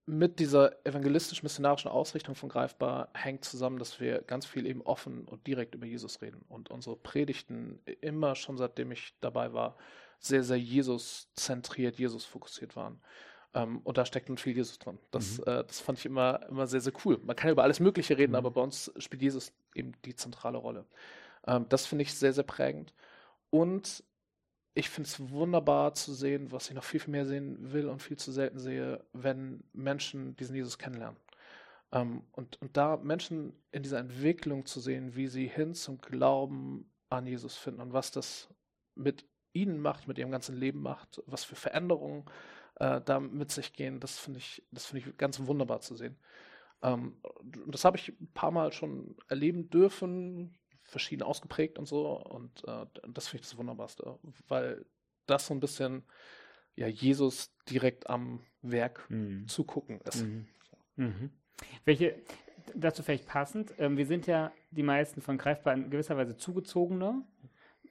mit 0.06 0.40
dieser 0.40 0.86
evangelistisch-missionarischen 0.86 1.90
Ausrichtung 1.90 2.36
von 2.36 2.50
Greifbar 2.50 3.10
hängt 3.14 3.46
zusammen, 3.46 3.78
dass 3.78 4.00
wir 4.00 4.22
ganz 4.22 4.46
viel 4.46 4.66
eben 4.66 4.82
offen 4.82 5.26
und 5.26 5.46
direkt 5.46 5.76
über 5.76 5.86
Jesus 5.86 6.22
reden 6.22 6.44
und 6.50 6.72
unsere 6.72 6.96
Predigten 6.96 7.80
immer 8.02 8.36
schon 8.36 8.58
seitdem 8.58 8.92
ich 8.92 9.14
dabei 9.22 9.54
war, 9.54 9.78
sehr, 10.20 10.44
sehr 10.44 10.58
Jesus 10.58 11.30
zentriert, 11.36 11.98
Jesus 11.98 12.26
fokussiert 12.26 12.76
waren. 12.76 13.00
Ähm, 13.54 13.80
und 13.84 13.98
da 13.98 14.06
steckt 14.06 14.30
nun 14.30 14.38
viel 14.38 14.56
Jesus 14.56 14.80
drin. 14.80 14.98
Das, 15.12 15.40
mhm. 15.40 15.44
äh, 15.46 15.64
das 15.66 15.80
fand 15.80 16.00
ich 16.00 16.06
immer, 16.06 16.48
immer 16.48 16.68
sehr, 16.68 16.82
sehr 16.82 16.94
cool. 17.06 17.20
Man 17.24 17.36
kann 17.36 17.52
über 17.52 17.64
alles 17.64 17.80
Mögliche 17.80 18.18
reden, 18.18 18.32
mhm. 18.32 18.38
aber 18.38 18.52
bei 18.52 18.62
uns 18.62 18.92
spielt 18.98 19.22
Jesus 19.22 19.52
eben 19.76 19.94
die 20.06 20.16
zentrale 20.16 20.58
Rolle. 20.58 20.86
Ähm, 21.46 21.66
das 21.70 21.86
finde 21.86 22.04
ich 22.04 22.14
sehr, 22.14 22.34
sehr 22.34 22.44
prägend. 22.44 22.94
Und 23.50 24.04
ich 24.74 24.90
finde 24.90 25.08
es 25.08 25.30
wunderbar 25.30 25.94
zu 25.94 26.14
sehen, 26.14 26.52
was 26.52 26.70
ich 26.70 26.76
noch 26.76 26.84
viel, 26.84 27.00
viel 27.00 27.12
mehr 27.12 27.26
sehen 27.26 27.74
will 27.74 27.88
und 27.90 28.02
viel 28.02 28.18
zu 28.18 28.32
selten 28.32 28.60
sehe, 28.60 29.04
wenn 29.14 29.64
Menschen 29.74 30.36
diesen 30.38 30.56
Jesus 30.56 30.78
kennenlernen. 30.78 31.18
Ähm, 31.92 32.24
und, 32.32 32.62
und 32.62 32.78
da 32.78 32.98
Menschen 32.98 33.54
in 33.72 33.84
dieser 33.84 34.00
Entwicklung 34.00 34.66
zu 34.66 34.80
sehen, 34.80 35.16
wie 35.16 35.28
sie 35.28 35.48
hin 35.48 35.74
zum 35.74 36.00
Glauben 36.00 36.90
an 37.10 37.28
Jesus 37.28 37.58
finden 37.58 37.82
und 37.82 37.94
was 37.94 38.12
das 38.12 38.50
mit 38.96 39.26
ihnen 39.54 39.80
macht, 39.80 40.08
mit 40.08 40.18
ihrem 40.18 40.32
ganzen 40.32 40.56
Leben 40.56 40.82
macht, 40.82 41.22
was 41.26 41.44
für 41.44 41.56
Veränderungen 41.56 42.26
äh, 42.76 43.02
da 43.02 43.20
mit 43.20 43.52
sich 43.52 43.74
gehen, 43.74 44.00
das 44.00 44.18
finde 44.18 44.40
ich, 44.40 44.64
das 44.72 44.94
ich 44.94 45.18
ganz 45.18 45.40
wunderbar 45.46 45.82
zu 45.82 45.96
sehen. 45.96 46.18
Ähm, 46.82 47.18
das 47.68 47.84
habe 47.84 47.98
ich 47.98 48.10
ein 48.20 48.32
paar 48.34 48.52
Mal 48.52 48.72
schon 48.72 49.16
erleben 49.28 49.70
dürfen, 49.70 50.58
verschieden 50.92 51.24
ausgeprägt 51.24 51.80
und 51.80 51.88
so. 51.88 52.18
Und 52.18 52.64
äh, 52.68 52.86
das 53.08 53.30
finde 53.30 53.44
ich 53.44 53.50
das 53.50 53.58
Wunderbarste, 53.58 54.20
weil 54.48 54.86
das 55.26 55.48
so 55.48 55.54
ein 55.54 55.60
bisschen 55.60 56.04
ja, 56.76 56.88
Jesus 56.88 57.52
direkt 57.70 58.10
am 58.10 58.42
Werk 58.62 59.10
mhm. 59.10 59.48
zugucken 59.48 60.02
ist. 60.02 60.24
Mhm. 60.24 60.48
Mhm. 60.98 61.30
Welche, 61.86 62.16
dazu 62.76 63.04
vielleicht 63.04 63.28
passend, 63.28 63.74
ähm, 63.78 63.98
wir 63.98 64.06
sind 64.06 64.28
ja 64.28 64.52
die 64.72 64.84
meisten 64.84 65.22
von 65.22 65.38
Greifbar 65.38 65.74
in 65.74 65.90
gewisser 65.90 66.18
Weise 66.18 66.36
zugezogene, 66.38 67.24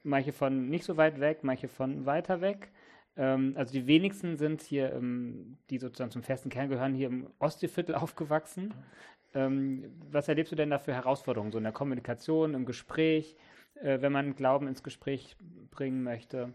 manche 0.03 0.31
von 0.31 0.69
nicht 0.69 0.85
so 0.85 0.97
weit 0.97 1.19
weg, 1.19 1.39
manche 1.43 1.67
von 1.67 2.05
weiter 2.05 2.41
weg. 2.41 2.71
Ähm, 3.17 3.53
also 3.57 3.73
die 3.73 3.87
wenigsten 3.87 4.37
sind 4.37 4.61
hier, 4.61 4.93
ähm, 4.93 5.57
die 5.69 5.79
sozusagen 5.79 6.11
zum 6.11 6.23
festen 6.23 6.49
Kern 6.49 6.69
gehören, 6.69 6.93
hier 6.93 7.07
im 7.07 7.27
Ostseeviertel 7.39 7.95
aufgewachsen. 7.95 8.73
Ähm, 9.33 9.85
was 10.11 10.27
erlebst 10.27 10.51
du 10.51 10.55
denn 10.55 10.69
da 10.69 10.79
für 10.79 10.93
Herausforderungen, 10.93 11.51
so 11.51 11.57
in 11.57 11.63
der 11.63 11.73
Kommunikation, 11.73 12.53
im 12.53 12.65
Gespräch, 12.65 13.35
äh, 13.75 14.01
wenn 14.01 14.11
man 14.11 14.35
Glauben 14.35 14.67
ins 14.67 14.83
Gespräch 14.83 15.35
bringen 15.71 16.03
möchte? 16.03 16.53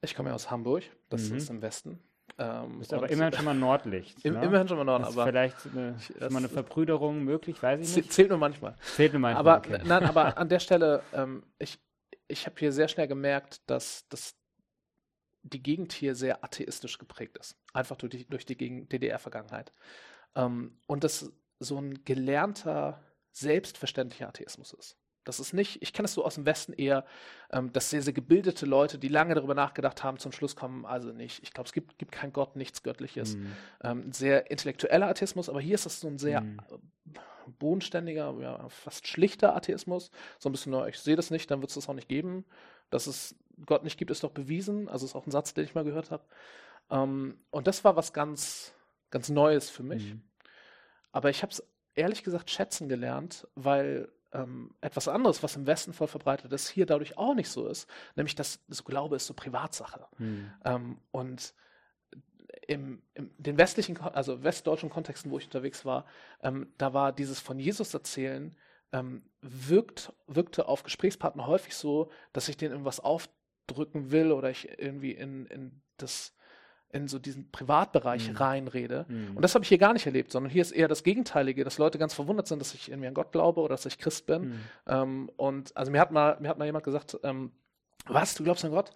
Ich 0.00 0.14
komme 0.14 0.30
ja 0.30 0.34
aus 0.34 0.50
Hamburg, 0.50 0.82
das 1.08 1.30
Mhm. 1.30 1.36
ist 1.36 1.50
im 1.50 1.62
Westen. 1.62 1.98
Ähm, 2.38 2.78
Bist 2.78 2.92
aber 2.92 3.08
immerhin 3.10 3.32
schon 3.34 3.44
mal 3.44 3.54
Nordlicht. 3.54 4.24
Im, 4.24 4.34
ne? 4.34 4.44
Immerhin 4.44 4.66
schon 4.66 4.84
mal 4.84 5.00
ist 5.00 5.06
aber 5.08 5.24
vielleicht 5.26 5.56
eine, 5.66 5.96
Ich- 6.10 6.20
mal 6.30 6.38
eine 6.38 6.48
Verbrüderung 6.48 7.22
möglich, 7.22 7.62
weiß 7.62 7.80
ich 7.80 7.96
nicht. 7.96 8.12
zählt 8.12 8.30
nur 8.30 8.38
manchmal. 8.38 8.76
Zählt 8.96 9.12
nur 9.12 9.20
mal. 9.20 9.34
Aber 9.34 9.58
okay. 9.58 9.78
nein, 9.84 10.04
aber 10.04 10.36
an 10.38 10.48
der 10.48 10.58
Stelle, 10.58 11.02
ähm, 11.12 11.44
ich, 11.58 11.78
ich 12.28 12.46
habe 12.46 12.56
hier 12.58 12.72
sehr 12.72 12.88
schnell 12.88 13.06
gemerkt, 13.08 13.60
dass, 13.70 14.08
dass 14.08 14.34
die 15.42 15.62
Gegend 15.62 15.92
hier 15.92 16.14
sehr 16.14 16.42
atheistisch 16.42 16.98
geprägt 16.98 17.36
ist. 17.38 17.56
Einfach 17.72 17.96
durch 17.96 18.10
die, 18.10 18.26
durch 18.26 18.46
die 18.46 18.56
DDR-Vergangenheit. 18.56 19.72
Ähm, 20.34 20.78
und 20.86 21.04
das 21.04 21.32
so 21.60 21.78
ein 21.78 22.04
gelernter, 22.04 23.00
selbstverständlicher 23.32 24.28
Atheismus 24.28 24.72
ist. 24.72 24.96
Das 25.24 25.40
ist 25.40 25.54
nicht, 25.54 25.80
ich 25.82 25.94
kenne 25.94 26.04
es 26.04 26.12
so 26.12 26.24
aus 26.24 26.34
dem 26.34 26.44
Westen 26.44 26.74
eher, 26.74 27.06
ähm, 27.50 27.72
dass 27.72 27.88
sehr, 27.88 28.02
sehr 28.02 28.12
gebildete 28.12 28.66
Leute, 28.66 28.98
die 28.98 29.08
lange 29.08 29.34
darüber 29.34 29.54
nachgedacht 29.54 30.04
haben, 30.04 30.18
zum 30.18 30.32
Schluss 30.32 30.54
kommen, 30.54 30.84
also 30.84 31.12
nicht. 31.12 31.42
Ich 31.42 31.52
glaube, 31.52 31.66
es 31.66 31.72
gibt, 31.72 31.98
gibt 31.98 32.12
kein 32.12 32.32
Gott, 32.32 32.56
nichts 32.56 32.82
Göttliches. 32.82 33.36
Mhm. 33.36 33.56
Ähm, 33.82 34.12
sehr 34.12 34.50
intellektueller 34.50 35.08
Atheismus, 35.08 35.48
aber 35.48 35.60
hier 35.62 35.76
ist 35.76 35.86
das 35.86 36.00
so 36.00 36.08
ein 36.08 36.18
sehr 36.18 36.42
Mhm. 36.42 36.60
äh, 36.70 37.18
bodenständiger, 37.58 38.34
ja, 38.40 38.68
fast 38.68 39.06
schlichter 39.06 39.54
Atheismus. 39.56 40.10
So 40.38 40.48
ein 40.48 40.52
bisschen, 40.52 40.72
na, 40.72 40.86
ich 40.88 40.98
sehe 40.98 41.16
das 41.16 41.30
nicht, 41.30 41.50
dann 41.50 41.60
wird 41.60 41.70
es 41.70 41.74
das 41.74 41.88
auch 41.88 41.94
nicht 41.94 42.08
geben. 42.08 42.44
Dass 42.90 43.06
es 43.06 43.34
Gott 43.66 43.82
nicht 43.84 43.98
gibt, 43.98 44.10
ist 44.10 44.24
doch 44.24 44.30
bewiesen. 44.30 44.88
Also 44.88 45.06
ist 45.06 45.14
auch 45.14 45.26
ein 45.26 45.30
Satz, 45.30 45.54
den 45.54 45.64
ich 45.64 45.74
mal 45.74 45.84
gehört 45.84 46.10
habe. 46.10 46.24
Ähm, 46.90 47.38
und 47.50 47.66
das 47.66 47.84
war 47.84 47.96
was 47.96 48.12
ganz, 48.12 48.74
ganz 49.14 49.28
Neues 49.28 49.70
für 49.70 49.84
mich. 49.84 50.12
Mhm. 50.12 50.22
Aber 51.12 51.30
ich 51.30 51.42
habe 51.42 51.52
es 51.52 51.62
ehrlich 51.94 52.24
gesagt 52.24 52.50
schätzen 52.50 52.88
gelernt, 52.88 53.46
weil 53.54 54.08
ähm, 54.32 54.74
etwas 54.80 55.06
anderes, 55.06 55.44
was 55.44 55.54
im 55.54 55.68
Westen 55.68 55.92
voll 55.92 56.08
verbreitet 56.08 56.52
ist, 56.52 56.68
hier 56.68 56.84
dadurch 56.84 57.16
auch 57.16 57.36
nicht 57.36 57.48
so 57.48 57.68
ist. 57.68 57.88
Nämlich, 58.16 58.34
dass 58.34 58.58
so 58.66 58.82
Glaube 58.82 59.14
ist 59.14 59.26
so 59.28 59.32
Privatsache. 59.32 60.08
Mhm. 60.18 60.50
Ähm, 60.64 60.98
und 61.12 61.54
im, 62.66 63.02
im 63.14 63.30
den 63.38 63.56
westlichen, 63.56 63.96
also 64.00 64.42
westdeutschen 64.42 64.90
Kontexten, 64.90 65.30
wo 65.30 65.38
ich 65.38 65.44
unterwegs 65.44 65.84
war, 65.84 66.06
ähm, 66.42 66.72
da 66.76 66.92
war 66.92 67.12
dieses 67.12 67.38
von 67.38 67.60
Jesus 67.60 67.94
erzählen, 67.94 68.56
ähm, 68.90 69.22
wirkt, 69.40 70.12
wirkte 70.26 70.66
auf 70.66 70.82
Gesprächspartner 70.82 71.46
häufig 71.46 71.76
so, 71.76 72.10
dass 72.32 72.48
ich 72.48 72.56
denen 72.56 72.72
irgendwas 72.72 72.98
aufdrücken 72.98 74.10
will 74.10 74.32
oder 74.32 74.50
ich 74.50 74.76
irgendwie 74.76 75.12
in, 75.12 75.46
in 75.46 75.82
das 75.98 76.33
in 76.94 77.08
so 77.08 77.18
diesen 77.18 77.50
Privatbereich 77.50 78.30
Mhm. 78.30 78.36
reinrede. 78.36 79.04
Mhm. 79.08 79.36
Und 79.36 79.42
das 79.42 79.54
habe 79.54 79.62
ich 79.64 79.68
hier 79.68 79.78
gar 79.78 79.92
nicht 79.92 80.06
erlebt, 80.06 80.30
sondern 80.32 80.50
hier 80.50 80.62
ist 80.62 80.70
eher 80.70 80.88
das 80.88 81.02
Gegenteilige, 81.02 81.64
dass 81.64 81.76
Leute 81.78 81.98
ganz 81.98 82.14
verwundert 82.14 82.46
sind, 82.46 82.60
dass 82.60 82.72
ich 82.72 82.88
irgendwie 82.90 83.08
an 83.08 83.14
Gott 83.14 83.32
glaube 83.32 83.60
oder 83.60 83.74
dass 83.74 83.84
ich 83.86 83.98
Christ 83.98 84.26
bin. 84.26 84.42
Mhm. 84.42 84.60
Ähm, 84.86 85.30
und 85.36 85.76
also 85.76 85.90
mir 85.90 86.00
hat 86.00 86.12
mal, 86.12 86.36
mir 86.40 86.48
hat 86.48 86.58
mal 86.58 86.64
jemand 86.66 86.84
gesagt, 86.84 87.18
ähm, 87.24 87.50
was, 88.06 88.34
du 88.34 88.44
glaubst 88.44 88.64
an 88.64 88.70
Gott? 88.70 88.92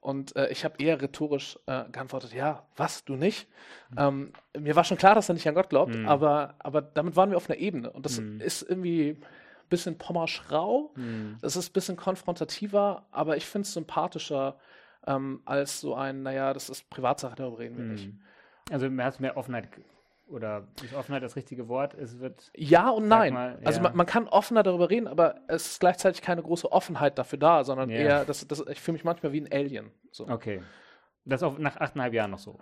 Und 0.00 0.36
äh, 0.36 0.48
ich 0.50 0.64
habe 0.64 0.82
eher 0.82 1.00
rhetorisch 1.00 1.58
äh, 1.66 1.84
geantwortet, 1.90 2.32
ja, 2.34 2.66
was, 2.76 3.04
du 3.04 3.16
nicht? 3.16 3.48
Ähm, 3.96 4.32
mir 4.58 4.76
war 4.76 4.84
schon 4.84 4.98
klar, 4.98 5.14
dass 5.14 5.28
er 5.30 5.34
nicht 5.34 5.48
an 5.48 5.54
Gott 5.54 5.70
glaubt, 5.70 5.94
Mhm. 5.94 6.06
aber, 6.08 6.54
aber 6.58 6.82
damit 6.82 7.16
waren 7.16 7.30
wir 7.30 7.36
auf 7.36 7.48
einer 7.48 7.58
Ebene. 7.58 7.90
Und 7.90 8.04
das 8.04 8.20
Mhm. 8.20 8.40
ist 8.40 8.62
irgendwie 8.62 9.10
ein 9.10 9.68
bisschen 9.70 9.96
pommerschrau, 9.96 10.92
Mhm. 10.94 11.38
es 11.42 11.56
ist 11.56 11.70
ein 11.70 11.72
bisschen 11.72 11.96
konfrontativer, 11.96 13.06
aber 13.12 13.36
ich 13.36 13.46
finde 13.46 13.66
es 13.66 13.72
sympathischer 13.72 14.56
ähm, 15.06 15.40
als 15.44 15.80
so 15.80 15.94
ein, 15.94 16.22
naja, 16.22 16.52
das 16.52 16.68
ist 16.70 16.88
Privatsache, 16.90 17.34
darüber 17.36 17.58
reden 17.58 17.76
wir 17.76 17.84
nicht. 17.84 18.06
Mhm. 18.08 18.20
Also 18.70 18.88
mehr 18.90 19.06
hast 19.06 19.20
mehr 19.20 19.36
Offenheit 19.36 19.68
oder 20.28 20.66
ist 20.82 20.94
Offenheit 20.94 21.22
das 21.22 21.36
richtige 21.36 21.68
Wort? 21.68 21.92
Es 21.94 22.18
wird 22.18 22.50
Ja 22.56 22.88
und 22.88 23.08
nein. 23.08 23.34
mal, 23.34 23.58
Also 23.64 23.78
ja. 23.78 23.82
man, 23.82 23.96
man 23.96 24.06
kann 24.06 24.26
offener 24.28 24.62
darüber 24.62 24.88
reden, 24.88 25.06
aber 25.06 25.36
es 25.48 25.72
ist 25.72 25.80
gleichzeitig 25.80 26.22
keine 26.22 26.42
große 26.42 26.72
Offenheit 26.72 27.18
dafür 27.18 27.38
da, 27.38 27.62
sondern 27.64 27.90
Ja. 27.90 27.96
eher, 27.98 28.24
das, 28.24 28.46
das, 28.48 28.64
ich 28.68 28.80
fühle 28.80 28.94
mich 28.94 29.04
manchmal 29.04 29.32
wie 29.32 29.40
ein 29.42 29.52
Alien. 29.52 29.90
So. 30.10 30.26
okay. 30.28 30.62
Das 31.26 31.42
auch 31.42 31.58
nach 31.58 31.76
achteinhalb 31.76 32.12
Jahren 32.14 32.30
noch 32.30 32.38
so. 32.38 32.58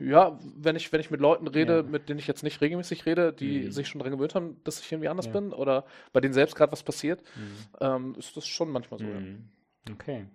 Ja, 0.00 0.38
wenn 0.56 0.76
ich, 0.76 0.92
wenn 0.92 1.00
ich 1.00 1.10
mit 1.10 1.20
Leuten 1.20 1.46
rede, 1.48 1.76
Ja. 1.78 1.82
mit 1.82 2.08
denen 2.08 2.18
ich 2.20 2.26
jetzt 2.26 2.42
nicht 2.42 2.60
regelmäßig 2.60 3.04
rede, 3.04 3.32
die 3.32 3.64
Mhm. 3.64 3.72
sich 3.72 3.88
schon 3.88 3.98
daran 3.98 4.12
gewöhnt 4.12 4.34
haben, 4.34 4.60
dass 4.64 4.80
ich 4.80 4.90
irgendwie 4.92 5.08
anders 5.08 5.28
bin 5.28 5.52
oder 5.52 5.84
bei 6.12 6.20
denen 6.20 6.32
selbst 6.34 6.54
gerade 6.54 6.70
was 6.72 6.82
passiert, 6.82 7.20
Mhm. 7.36 7.56
ähm, 7.80 8.14
ist 8.18 8.36
das 8.36 8.46
schon 8.46 8.70
manchmal 8.70 8.98
so. 9.00 9.06
Ja. 9.06 9.18
Mhm. 9.20 9.48
Okay. 9.92 10.26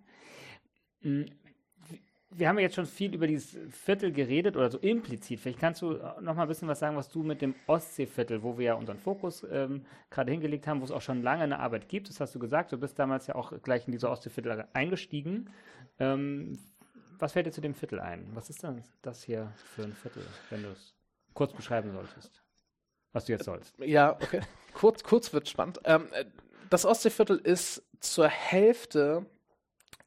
Mhm. 1.03 1.25
Wir 2.36 2.50
haben 2.50 2.57
ja 2.57 2.63
jetzt 2.63 2.74
schon 2.74 2.88
viel 2.88 3.13
über 3.13 3.27
dieses 3.27 3.55
Viertel 3.69 4.12
geredet 4.12 4.55
oder 4.55 4.67
so 4.72 4.79
implizit. 4.79 5.39
Vielleicht 5.39 5.60
kannst 5.60 5.83
du 5.83 6.00
noch 6.19 6.33
mal 6.33 6.41
ein 6.41 6.48
bisschen 6.48 6.67
was 6.67 6.79
sagen, 6.79 6.98
was 6.98 7.07
du 7.07 7.22
mit 7.22 7.43
dem 7.43 7.53
Ostseeviertel, 7.67 8.41
wo 8.41 8.57
wir 8.57 8.65
ja 8.65 8.74
unseren 8.74 8.98
Fokus 8.98 9.45
ähm, 9.51 9.86
gerade 10.10 10.31
hingelegt 10.31 10.65
haben, 10.65 10.81
wo 10.81 10.86
es 10.86 10.89
auch 10.89 11.01
schon 11.01 11.22
lange 11.22 11.43
eine 11.43 11.60
Arbeit 11.60 11.89
gibt. 11.89 12.10
Das 12.10 12.19
hast 12.19 12.33
du 12.33 12.39
gesagt. 12.39 12.72
Du 12.72 12.77
bist 12.79 12.98
damals 12.98 13.27
ja 13.27 13.36
auch 13.36 13.53
gleich 13.62 13.86
in 13.86 13.91
diese 13.91 14.10
Ostseeviertel 14.10 14.65
eingestiegen. 14.74 15.51
Ähm, 16.00 16.57
was 17.19 17.33
fällt 17.33 17.45
dir 17.45 17.51
zu 17.51 17.62
dem 17.62 17.75
Viertel 17.75 18.00
ein? 18.00 18.27
Was 18.33 18.50
ist 18.50 18.63
denn 18.63 18.81
das 19.03 19.24
hier 19.24 19.53
für 19.55 19.83
ein 19.83 19.93
Viertel, 19.93 20.25
wenn 20.50 20.63
du 20.63 20.69
es 20.69 20.95
kurz 21.36 21.53
beschreiben 21.53 21.91
solltest? 21.91 22.41
Was 23.12 23.25
du 23.25 23.33
jetzt 23.33 23.45
sollst. 23.45 23.77
Ja, 23.79 24.13
okay. 24.13 24.41
kurz, 24.74 25.03
kurz 25.03 25.31
wird 25.33 25.48
spannend. 25.48 25.79
Ähm, 25.86 26.07
äh, 26.13 26.25
das 26.69 26.83
Ostseeviertel 26.86 27.38
ist 27.38 27.83
zur 28.00 28.27
Hälfte 28.27 29.25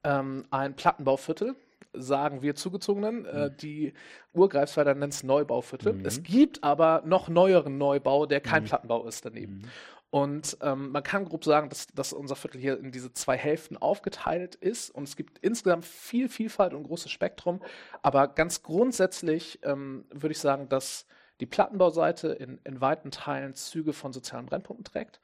ähm, 0.06 0.44
ein 0.50 0.74
Plattenbauviertel, 0.74 1.56
sagen 1.92 2.42
wir 2.42 2.54
Zugezogenen. 2.54 3.26
Äh, 3.26 3.50
die 3.50 3.92
Urgreifswalder 4.32 4.94
nennt 4.94 5.14
es 5.14 5.22
Neubauviertel. 5.22 5.94
Mhm. 5.94 6.04
Es 6.04 6.22
gibt 6.22 6.62
aber 6.62 7.02
noch 7.04 7.28
neueren 7.28 7.78
Neubau, 7.78 8.26
der 8.26 8.40
kein 8.40 8.62
Mhm. 8.62 8.68
Plattenbau 8.68 9.06
ist 9.06 9.24
daneben. 9.24 9.58
Mhm. 9.58 9.64
Und 10.10 10.56
ähm, 10.62 10.92
man 10.92 11.02
kann 11.02 11.24
grob 11.24 11.44
sagen, 11.44 11.68
dass, 11.68 11.88
dass 11.88 12.12
unser 12.12 12.36
Viertel 12.36 12.60
hier 12.60 12.78
in 12.78 12.92
diese 12.92 13.12
zwei 13.12 13.36
Hälften 13.36 13.76
aufgeteilt 13.76 14.54
ist. 14.54 14.90
Und 14.90 15.02
es 15.02 15.16
gibt 15.16 15.38
insgesamt 15.38 15.84
viel 15.84 16.28
Vielfalt 16.28 16.72
und 16.74 16.84
großes 16.84 17.10
Spektrum. 17.10 17.60
Aber 18.02 18.28
ganz 18.28 18.62
grundsätzlich 18.62 19.58
ähm, 19.64 20.04
würde 20.10 20.32
ich 20.32 20.38
sagen, 20.38 20.68
dass 20.68 21.06
die 21.40 21.46
Plattenbauseite 21.46 22.28
in, 22.28 22.58
in 22.64 22.80
weiten 22.80 23.10
Teilen 23.10 23.54
Züge 23.54 23.92
von 23.92 24.12
sozialen 24.12 24.46
Brennpunkten 24.46 24.84
trägt. 24.84 25.20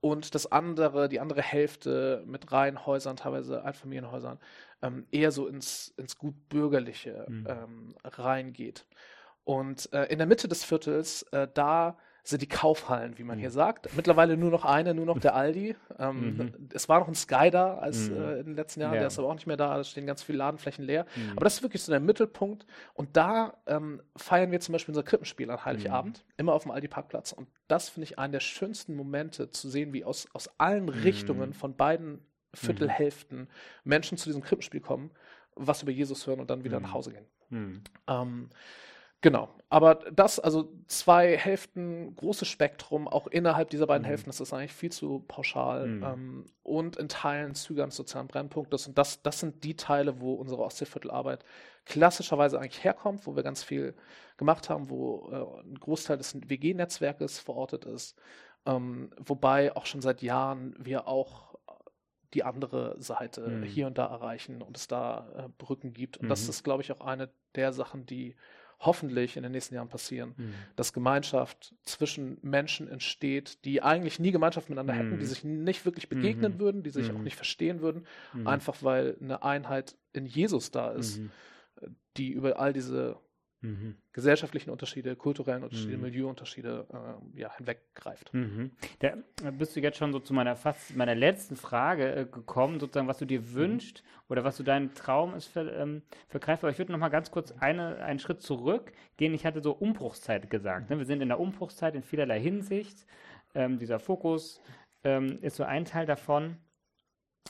Und 0.00 0.34
das 0.34 0.50
andere, 0.50 1.08
die 1.08 1.20
andere 1.20 1.42
Hälfte 1.42 2.22
mit 2.26 2.52
Reihenhäusern, 2.52 3.16
teilweise 3.16 3.64
Einfamilienhäusern, 3.64 4.38
ähm, 4.82 5.06
eher 5.10 5.32
so 5.32 5.48
ins, 5.48 5.92
ins 5.96 6.18
gut 6.18 6.48
bürgerliche 6.48 7.26
Mhm. 7.28 7.46
ähm, 7.48 7.94
reingeht. 8.04 8.86
Und 9.44 9.92
äh, 9.92 10.04
in 10.06 10.18
der 10.18 10.26
Mitte 10.28 10.46
des 10.48 10.64
Viertels, 10.64 11.22
äh, 11.32 11.48
da 11.52 11.98
sind 12.28 12.42
die 12.42 12.48
Kaufhallen, 12.48 13.16
wie 13.18 13.24
man 13.24 13.36
Mhm. 13.38 13.40
hier 13.40 13.50
sagt. 13.50 13.88
Mittlerweile 13.96 14.36
nur 14.36 14.50
noch 14.50 14.64
eine, 14.66 14.92
nur 14.94 15.06
noch 15.06 15.18
der 15.18 15.34
Aldi. 15.34 15.76
Ähm, 15.98 16.36
Mhm. 16.36 16.68
Es 16.74 16.88
war 16.88 17.00
noch 17.00 17.08
ein 17.08 17.14
Sky 17.14 17.50
da 17.50 17.78
als 17.78 18.10
Mhm. 18.10 18.16
äh, 18.16 18.38
in 18.40 18.46
den 18.46 18.54
letzten 18.54 18.80
Jahren, 18.80 18.92
Ja. 18.94 18.98
der 19.00 19.06
ist 19.08 19.18
aber 19.18 19.28
auch 19.28 19.34
nicht 19.34 19.46
mehr 19.46 19.56
da. 19.56 19.78
Es 19.80 19.88
stehen 19.90 20.06
ganz 20.06 20.22
viele 20.22 20.38
Ladenflächen 20.38 20.84
leer. 20.84 21.06
Mhm. 21.16 21.32
Aber 21.36 21.44
das 21.44 21.54
ist 21.56 21.62
wirklich 21.62 21.82
so 21.82 21.90
der 21.90 22.00
Mittelpunkt. 22.00 22.66
Und 22.94 23.16
da 23.16 23.56
ähm, 23.66 24.02
feiern 24.16 24.50
wir 24.50 24.60
zum 24.60 24.74
Beispiel 24.74 24.92
unser 24.92 25.02
Krippenspiel 25.04 25.50
an 25.50 25.64
Heiligabend, 25.64 26.24
immer 26.36 26.52
auf 26.52 26.64
dem 26.64 26.70
Aldi-Parkplatz. 26.72 27.32
Und 27.32 27.48
das 27.66 27.88
finde 27.88 28.04
ich 28.04 28.18
einen 28.18 28.32
der 28.32 28.40
schönsten 28.40 28.94
Momente, 28.94 29.50
zu 29.50 29.68
sehen, 29.70 29.92
wie 29.94 30.04
aus, 30.04 30.28
aus 30.34 30.50
allen 30.58 30.88
Richtungen 30.90 31.54
von 31.54 31.76
beiden 31.76 32.20
Viertelhälften 32.54 33.48
Menschen 33.84 34.18
zu 34.18 34.28
diesem 34.28 34.42
Krippenspiel 34.42 34.80
kommen, 34.80 35.10
was 35.54 35.82
über 35.82 35.92
Jesus 35.92 36.26
hören 36.26 36.40
und 36.40 36.50
dann 36.50 36.62
wieder 36.64 36.78
Mhm. 36.78 36.82
nach 36.86 36.92
Hause 36.92 37.12
gehen. 37.12 37.26
Mhm. 37.50 37.82
Ähm, 38.06 38.50
genau. 39.20 39.48
Aber 39.70 39.96
das, 39.96 40.40
also 40.40 40.72
zwei 40.86 41.36
Hälften, 41.36 42.14
großes 42.16 42.48
Spektrum, 42.48 43.06
auch 43.06 43.26
innerhalb 43.26 43.68
dieser 43.70 43.86
beiden 43.86 44.04
Mhm. 44.04 44.08
Hälften, 44.08 44.30
das 44.30 44.40
ist 44.40 44.52
eigentlich 44.54 44.72
viel 44.72 44.90
zu 44.90 45.24
pauschal. 45.28 45.86
Mhm. 45.88 46.02
Ähm, 46.04 46.46
und 46.62 46.96
in 46.96 47.08
Teilen 47.08 47.54
Züge 47.54 47.82
ans 47.82 47.96
sozialen 47.96 48.28
Brennpunktes. 48.28 48.86
Und 48.86 48.96
das, 48.96 49.22
das 49.22 49.40
sind 49.40 49.64
die 49.64 49.76
Teile, 49.76 50.20
wo 50.20 50.34
unsere 50.34 50.62
Ostseeviertelarbeit 50.62 51.44
klassischerweise 51.84 52.58
eigentlich 52.58 52.82
herkommt, 52.84 53.26
wo 53.26 53.36
wir 53.36 53.42
ganz 53.42 53.62
viel 53.62 53.94
gemacht 54.38 54.70
haben, 54.70 54.88
wo 54.90 55.28
äh, 55.30 55.62
ein 55.66 55.74
Großteil 55.78 56.16
des 56.16 56.34
WG-Netzwerkes 56.48 57.38
verortet 57.38 57.84
ist. 57.84 58.16
Ähm, 58.66 59.10
wobei 59.18 59.74
auch 59.76 59.86
schon 59.86 60.00
seit 60.00 60.22
Jahren 60.22 60.74
wir 60.78 61.06
auch 61.08 61.56
die 62.34 62.44
andere 62.44 62.96
Seite 63.00 63.60
Mhm. 63.60 63.62
hier 63.62 63.86
und 63.86 63.98
da 63.98 64.06
erreichen 64.06 64.62
und 64.62 64.76
es 64.76 64.86
da 64.88 65.28
äh, 65.46 65.48
Brücken 65.58 65.92
gibt. 65.94 66.18
Und 66.18 66.28
das 66.28 66.46
Mhm. 66.46 66.50
ist, 66.50 66.62
glaube 66.64 66.82
ich, 66.82 66.92
auch 66.92 67.00
eine 67.00 67.30
der 67.54 67.72
Sachen, 67.72 68.04
die 68.06 68.36
hoffentlich 68.80 69.36
in 69.36 69.42
den 69.42 69.52
nächsten 69.52 69.74
Jahren 69.74 69.88
passieren, 69.88 70.34
Mhm. 70.36 70.54
dass 70.76 70.92
Gemeinschaft 70.92 71.74
zwischen 71.82 72.38
Menschen 72.42 72.88
entsteht, 72.88 73.64
die 73.64 73.82
eigentlich 73.82 74.18
nie 74.20 74.30
Gemeinschaft 74.30 74.68
miteinander 74.68 74.94
hätten, 74.94 75.16
Mhm. 75.16 75.18
die 75.18 75.26
sich 75.26 75.42
nicht 75.44 75.84
wirklich 75.84 76.08
begegnen 76.08 76.54
Mhm. 76.54 76.60
würden, 76.60 76.82
die 76.82 76.90
sich 76.90 77.10
auch 77.12 77.18
Mhm. 77.18 77.24
nicht 77.24 77.36
verstehen 77.36 77.80
würden, 77.80 78.06
Mhm. 78.32 78.46
einfach 78.46 78.82
weil 78.82 79.16
eine 79.20 79.42
Einheit 79.42 79.96
in 80.12 80.26
Jesus 80.26 80.70
da 80.70 80.92
ist, 80.92 81.18
Mhm. 81.18 81.30
die 82.16 82.30
über 82.30 82.58
all 82.58 82.72
diese 82.72 83.16
mhm. 83.60 83.96
gesellschaftlichen 84.12 84.70
Unterschiede, 84.70 85.16
kulturellen 85.16 85.62
Unterschiede, 85.62 85.96
mhm. 85.96 86.02
Milieuunterschiede 86.02 86.86
äh, 86.92 87.40
ja, 87.40 87.54
hinweggreift. 87.56 88.32
Mhm. 88.32 88.72
Da 89.00 89.14
bist 89.50 89.76
du 89.76 89.80
jetzt 89.80 89.98
schon 89.98 90.12
so 90.12 90.20
zu 90.20 90.32
meiner 90.34 90.56
fast 90.56 90.96
meiner 90.96 91.14
letzten 91.14 91.56
Frage 91.56 92.14
äh, 92.14 92.24
gekommen, 92.24 92.80
sozusagen, 92.80 93.08
was 93.08 93.18
du 93.18 93.24
dir 93.24 93.40
mhm. 93.40 93.54
wünschst 93.54 94.02
oder 94.28 94.44
was 94.44 94.56
du 94.56 94.62
dein 94.62 94.94
Traum 94.94 95.34
ist 95.34 95.46
für, 95.46 95.70
ähm, 95.72 96.02
für 96.28 96.40
greifbar. 96.40 96.70
Ich 96.70 96.78
würde 96.78 96.92
noch 96.92 96.98
mal 96.98 97.08
ganz 97.08 97.30
kurz 97.30 97.52
eine, 97.52 97.98
einen 97.98 98.18
Schritt 98.18 98.42
zurück 98.42 98.92
gehen. 99.16 99.34
Ich 99.34 99.46
hatte 99.46 99.60
so 99.60 99.72
Umbruchszeit 99.72 100.50
gesagt. 100.50 100.90
Ne? 100.90 100.98
Wir 100.98 101.06
sind 101.06 101.22
in 101.22 101.28
der 101.28 101.40
Umbruchszeit 101.40 101.94
in 101.94 102.02
vielerlei 102.02 102.40
Hinsicht. 102.40 103.06
Ähm, 103.54 103.78
dieser 103.78 103.98
Fokus 103.98 104.60
ähm, 105.04 105.38
ist 105.42 105.56
so 105.56 105.64
ein 105.64 105.84
Teil 105.84 106.06
davon, 106.06 106.58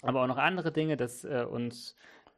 aber 0.02 0.22
auch 0.22 0.28
noch 0.28 0.38
andere 0.38 0.72
Dinge, 0.72 0.96
dass 0.96 1.24
äh, 1.24 1.44
uns 1.48 1.96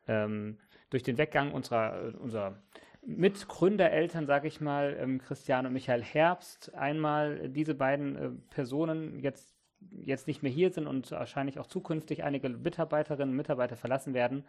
ähm, 0.08 0.58
durch 0.88 1.02
den 1.02 1.18
Weggang 1.18 1.52
unserer, 1.52 2.14
unserer 2.18 2.62
Mitgründereltern, 3.02 4.26
sage 4.26 4.48
ich 4.48 4.60
mal, 4.60 4.96
ähm, 5.00 5.18
Christian 5.18 5.66
und 5.66 5.72
Michael 5.72 6.02
Herbst, 6.02 6.74
einmal 6.74 7.48
diese 7.48 7.74
beiden 7.74 8.16
äh, 8.16 8.30
Personen 8.50 9.20
jetzt, 9.20 9.54
jetzt 9.90 10.26
nicht 10.26 10.42
mehr 10.42 10.52
hier 10.52 10.70
sind 10.70 10.86
und 10.86 11.10
wahrscheinlich 11.10 11.58
auch 11.58 11.66
zukünftig 11.66 12.22
einige 12.24 12.48
Mitarbeiterinnen 12.48 13.30
und 13.30 13.36
Mitarbeiter 13.36 13.76
verlassen 13.76 14.12
werden. 14.12 14.44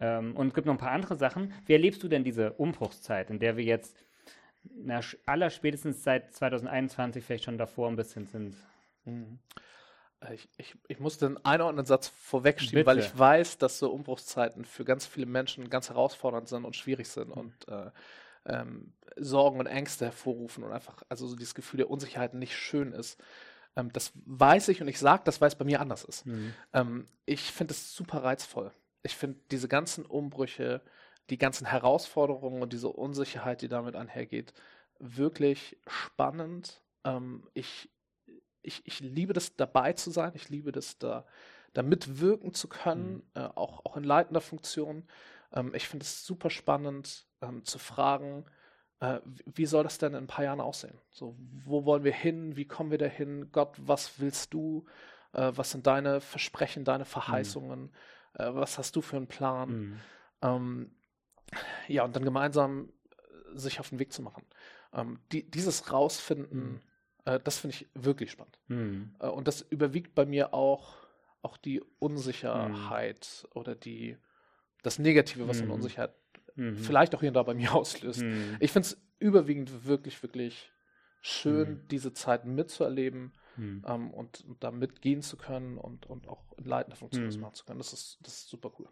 Ähm, 0.00 0.36
und 0.36 0.48
es 0.48 0.54
gibt 0.54 0.66
noch 0.66 0.74
ein 0.74 0.78
paar 0.78 0.92
andere 0.92 1.16
Sachen. 1.16 1.52
Wie 1.66 1.72
erlebst 1.72 2.02
du 2.02 2.08
denn 2.08 2.24
diese 2.24 2.52
Umbruchszeit, 2.52 3.30
in 3.30 3.38
der 3.38 3.56
wir 3.56 3.64
jetzt 3.64 4.04
na, 4.62 5.00
aller 5.26 5.50
spätestens 5.50 6.02
seit 6.02 6.32
2021 6.34 7.24
vielleicht 7.24 7.44
schon 7.44 7.58
davor 7.58 7.88
ein 7.88 7.96
bisschen 7.96 8.26
sind? 8.26 8.56
Mhm. 9.04 9.38
Äh, 10.24 10.34
ich, 10.34 10.48
ich, 10.56 10.74
ich 10.88 11.00
muss 11.00 11.18
den 11.18 11.44
einordnenden 11.44 11.86
Satz 11.86 12.08
vorwegschieben, 12.08 12.80
Bitte. 12.80 12.86
weil 12.86 12.98
ich 12.98 13.18
weiß, 13.18 13.58
dass 13.58 13.78
so 13.78 13.90
Umbruchszeiten 13.90 14.64
für 14.64 14.84
ganz 14.84 15.06
viele 15.06 15.26
Menschen 15.26 15.70
ganz 15.70 15.88
herausfordernd 15.88 16.48
sind 16.48 16.64
und 16.64 16.76
schwierig 16.76 17.08
sind 17.08 17.28
mhm. 17.28 17.34
und 17.34 17.68
äh, 17.68 17.90
ähm, 18.46 18.92
Sorgen 19.16 19.60
und 19.60 19.66
Ängste 19.66 20.06
hervorrufen 20.06 20.64
und 20.64 20.72
einfach, 20.72 21.02
also 21.08 21.26
so 21.26 21.36
dieses 21.36 21.54
Gefühl 21.54 21.78
der 21.78 21.90
Unsicherheit 21.90 22.34
nicht 22.34 22.56
schön 22.56 22.92
ist. 22.92 23.20
Ähm, 23.76 23.92
das 23.92 24.12
weiß 24.26 24.68
ich 24.68 24.80
und 24.82 24.88
ich 24.88 24.98
sage 24.98 25.22
das, 25.24 25.40
weil 25.40 25.48
es 25.48 25.54
bei 25.54 25.64
mir 25.64 25.80
anders 25.80 26.04
ist. 26.04 26.26
Mhm. 26.26 26.54
Ähm, 26.72 27.08
ich 27.26 27.52
finde 27.52 27.72
es 27.72 27.94
super 27.94 28.22
reizvoll. 28.24 28.72
Ich 29.02 29.16
finde 29.16 29.38
diese 29.50 29.68
ganzen 29.68 30.04
Umbrüche, 30.06 30.80
die 31.30 31.38
ganzen 31.38 31.66
Herausforderungen 31.66 32.62
und 32.62 32.72
diese 32.72 32.88
Unsicherheit, 32.88 33.62
die 33.62 33.68
damit 33.68 33.96
einhergeht, 33.96 34.52
wirklich 34.98 35.78
spannend. 35.86 36.82
Ähm, 37.04 37.46
ich 37.54 37.90
ich, 38.64 38.86
ich 38.86 39.00
liebe 39.00 39.32
das, 39.32 39.56
dabei 39.56 39.92
zu 39.92 40.10
sein. 40.10 40.32
Ich 40.34 40.48
liebe 40.48 40.72
das, 40.72 40.98
da, 40.98 41.24
da 41.72 41.82
mitwirken 41.82 42.54
zu 42.54 42.68
können, 42.68 43.14
mhm. 43.14 43.22
äh, 43.34 43.44
auch, 43.54 43.84
auch 43.84 43.96
in 43.96 44.04
leitender 44.04 44.40
Funktion. 44.40 45.04
Ähm, 45.52 45.72
ich 45.74 45.88
finde 45.88 46.04
es 46.04 46.26
super 46.26 46.50
spannend 46.50 47.26
ähm, 47.42 47.64
zu 47.64 47.78
fragen, 47.78 48.44
äh, 49.00 49.20
wie 49.24 49.66
soll 49.66 49.84
das 49.84 49.98
denn 49.98 50.12
in 50.12 50.24
ein 50.24 50.26
paar 50.26 50.44
Jahren 50.44 50.60
aussehen? 50.60 50.98
So, 51.10 51.36
wo 51.64 51.84
wollen 51.84 52.04
wir 52.04 52.12
hin? 52.12 52.56
Wie 52.56 52.66
kommen 52.66 52.90
wir 52.90 52.98
dahin? 52.98 53.50
Gott, 53.52 53.74
was 53.78 54.18
willst 54.20 54.54
du? 54.54 54.86
Äh, 55.32 55.52
was 55.54 55.70
sind 55.72 55.86
deine 55.86 56.20
Versprechen, 56.20 56.84
deine 56.84 57.04
Verheißungen? 57.04 57.82
Mhm. 57.82 57.90
Äh, 58.34 58.54
was 58.54 58.78
hast 58.78 58.96
du 58.96 59.02
für 59.02 59.16
einen 59.16 59.26
Plan? 59.26 59.70
Mhm. 59.70 60.00
Ähm, 60.42 60.90
ja, 61.88 62.04
und 62.04 62.16
dann 62.16 62.24
gemeinsam 62.24 62.88
äh, 63.52 63.58
sich 63.58 63.80
auf 63.80 63.90
den 63.90 63.98
Weg 63.98 64.12
zu 64.12 64.22
machen. 64.22 64.44
Ähm, 64.92 65.18
die, 65.32 65.50
dieses 65.50 65.92
Rausfinden, 65.92 66.72
mhm. 66.74 66.80
Äh, 67.24 67.40
das 67.42 67.58
finde 67.58 67.76
ich 67.76 67.88
wirklich 67.94 68.30
spannend. 68.30 68.58
Mhm. 68.68 69.14
Äh, 69.18 69.28
und 69.28 69.48
das 69.48 69.62
überwiegt 69.62 70.14
bei 70.14 70.26
mir 70.26 70.54
auch, 70.54 70.96
auch 71.42 71.56
die 71.56 71.82
Unsicherheit 71.98 73.44
mhm. 73.44 73.60
oder 73.60 73.74
die, 73.74 74.16
das 74.82 74.98
Negative, 74.98 75.48
was 75.48 75.58
mhm. 75.58 75.64
eine 75.64 75.72
Unsicherheit 75.74 76.14
mhm. 76.56 76.76
vielleicht 76.76 77.14
auch 77.14 77.20
hier 77.20 77.30
und 77.30 77.34
da 77.34 77.42
bei 77.42 77.54
mir 77.54 77.74
auslöst. 77.74 78.22
Mhm. 78.22 78.56
Ich 78.60 78.72
finde 78.72 78.86
es 78.88 79.02
überwiegend 79.18 79.86
wirklich, 79.86 80.22
wirklich 80.22 80.72
schön, 81.20 81.70
mhm. 81.70 81.88
diese 81.88 82.12
Zeit 82.12 82.44
mitzuerleben. 82.44 83.32
Ähm, 83.56 84.10
und, 84.10 84.44
und, 84.48 84.64
da 84.64 84.72
mitgehen 84.72 85.22
zu 85.22 85.36
können 85.36 85.78
und, 85.78 86.06
und 86.06 86.26
auch 86.26 86.42
in 86.58 86.64
leitender 86.64 86.96
Funktion 86.96 87.24
das 87.24 87.38
machen 87.38 87.54
zu 87.54 87.64
können. 87.64 87.78
Das 87.78 87.92
ist, 87.92 88.18
das 88.20 88.38
ist 88.38 88.48
super 88.48 88.72
cool. 88.80 88.88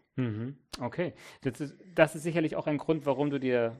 Okay. 0.79 1.15
Das 1.41 1.59
ist, 1.59 1.75
das 1.93 2.15
ist 2.15 2.23
sicherlich 2.23 2.55
auch 2.55 2.65
ein 2.65 2.77
Grund, 2.77 3.05
warum 3.05 3.29
du 3.29 3.41
dir 3.41 3.77